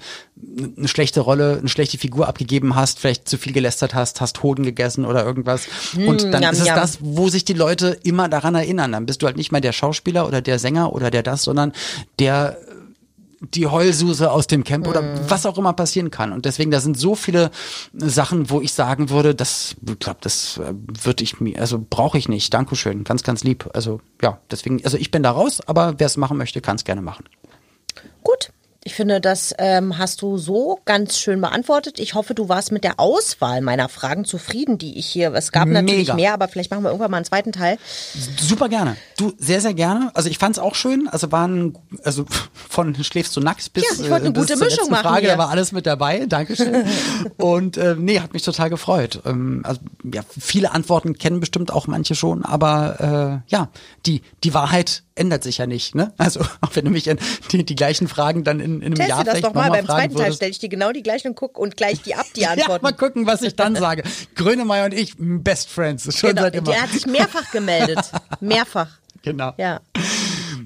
[0.76, 4.64] eine schlechte Rolle, eine schlechte Figur abgegeben hast, vielleicht zu viel gelästert hast, hast Hoden
[4.64, 5.66] gegessen oder irgendwas.
[5.96, 6.76] Und dann yum, ist es yum.
[6.76, 8.92] das, wo sich die Leute immer daran erinnern.
[8.92, 11.72] Dann bist du halt nicht mehr der Schauspieler oder der Sänger oder der das, sondern
[12.20, 12.58] der
[13.42, 16.32] die Heulsuse aus dem Camp oder was auch immer passieren kann.
[16.32, 17.50] Und deswegen, da sind so viele
[17.92, 20.72] Sachen, wo ich sagen würde, das, ich glaube, das äh,
[21.02, 22.54] würde ich mir, also brauche ich nicht.
[22.54, 23.68] Dankeschön, ganz, ganz lieb.
[23.74, 26.84] Also ja, deswegen, also ich bin da raus, aber wer es machen möchte, kann es
[26.84, 27.24] gerne machen.
[28.22, 28.52] Gut.
[28.84, 32.00] Ich finde, das ähm, hast du so ganz schön beantwortet.
[32.00, 35.32] Ich hoffe, du warst mit der Auswahl meiner Fragen zufrieden, die ich hier.
[35.34, 36.14] Es gab natürlich Mega.
[36.14, 37.78] mehr, aber vielleicht machen wir irgendwann mal einen zweiten Teil.
[38.40, 38.96] Super gerne.
[39.16, 40.10] Du, sehr, sehr gerne.
[40.14, 41.06] Also ich fand es auch schön.
[41.06, 42.26] Also waren, also
[42.68, 45.30] von schläfst du nackt bis, Ja, ich wollte eine äh, gute Mischung machen Frage, hier.
[45.32, 46.26] da war alles mit dabei.
[46.26, 46.84] Dankeschön.
[47.36, 49.20] Und äh, nee, hat mich total gefreut.
[49.24, 49.80] Ähm, also,
[50.12, 53.68] ja, viele Antworten kennen bestimmt auch manche schon, aber äh, ja,
[54.06, 55.94] die, die Wahrheit ändert sich ja nicht.
[55.94, 56.12] Ne?
[56.18, 57.18] Also auch wenn du mich in
[57.50, 59.70] die, die gleichen Fragen dann in, in einem Teste Jahr das vielleicht doch mal.
[59.70, 62.26] Beim zweiten Teil stelle ich dir genau die gleichen und guck und gleich die ab,
[62.34, 62.82] die Ja, Antworten.
[62.82, 64.02] mal gucken, was ich dann sage.
[64.34, 66.04] Grönemeyer und ich, best friends.
[66.16, 66.42] Schon genau.
[66.42, 66.70] seit immer.
[66.72, 67.98] Der hat sich mehrfach gemeldet.
[68.40, 68.88] Mehrfach.
[69.22, 69.52] Genau.
[69.56, 69.80] Ja.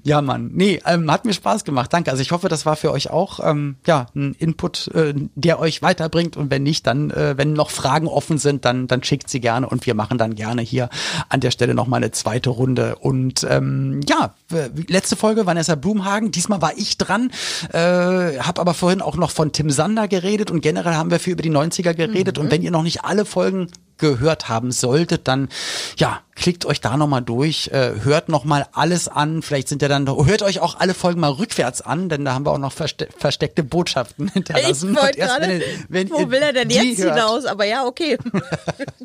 [0.07, 0.53] Ja, Mann.
[0.55, 1.93] Nee, ähm, hat mir Spaß gemacht.
[1.93, 2.13] Danke.
[2.13, 5.83] Also ich hoffe, das war für euch auch ähm, ja ein Input, äh, der euch
[5.83, 6.37] weiterbringt.
[6.37, 9.69] Und wenn nicht, dann, äh, wenn noch Fragen offen sind, dann, dann schickt sie gerne
[9.69, 10.91] und wir machen dann gerne hier
[11.29, 12.95] an der Stelle noch mal eine zweite Runde.
[13.01, 14.33] Und ähm, ja,
[14.87, 16.31] letzte Folge Vanessa Blumhagen.
[16.31, 17.33] Diesmal war ich dran,
[17.73, 21.33] äh, habe aber vorhin auch noch von Tim Sander geredet und generell haben wir viel
[21.33, 22.39] über die 90er geredet.
[22.39, 25.49] Und wenn ihr noch nicht alle Folgen gehört haben solltet, dann
[25.97, 30.07] ja, klickt euch da nochmal durch, äh, hört nochmal alles an, vielleicht sind ja dann,
[30.07, 33.09] hört euch auch alle Folgen mal rückwärts an, denn da haben wir auch noch verste
[33.17, 34.91] versteckte Botschaften Ich hinterlassen.
[34.91, 37.47] Und wollte gerade, wenn ihr- wenn wo will er denn jetzt hört, hinaus?
[37.47, 38.19] Aber ja, okay.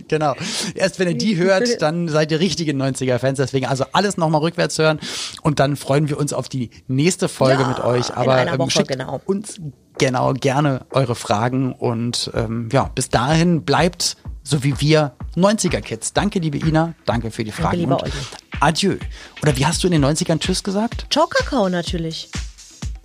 [0.08, 0.36] Genau.
[0.76, 3.38] Erst wenn ihr die hört, dann seid ihr richtige 90er-Fans.
[3.38, 5.00] Deswegen also alles nochmal rückwärts hören.
[5.42, 8.14] Und dann freuen wir uns auf die nächste Folge Ja, mit euch.
[8.16, 9.22] Aber ähm, schickt genau.
[9.26, 9.62] uns
[10.02, 11.74] genau gerne eure Fragen.
[11.74, 16.14] Und ähm, ja, bis dahin bleibt so wie wir 90er-Kids.
[16.14, 16.96] Danke, liebe Ina.
[17.06, 17.78] Danke für die Fragen.
[17.78, 18.12] lieber und Olli.
[18.60, 18.98] adieu.
[19.44, 21.06] Oder wie hast du in den 90ern Tschüss gesagt?
[21.12, 22.30] Ciao, Kakao natürlich.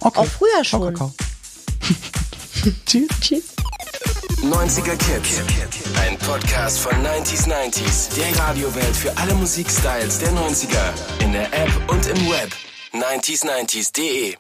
[0.01, 0.19] Okay.
[0.19, 0.95] Auch früher Ciao, schon.
[0.95, 1.15] Kakao.
[2.87, 3.09] Tschüss.
[3.21, 3.45] Tschüss.
[4.43, 5.43] 90er Kids.
[6.01, 8.15] Ein Podcast von 90s 90s.
[8.17, 11.23] Der Radiowelt für alle Musikstyles der 90er.
[11.23, 12.53] In der App und im Web.
[12.93, 14.37] 90s90s.de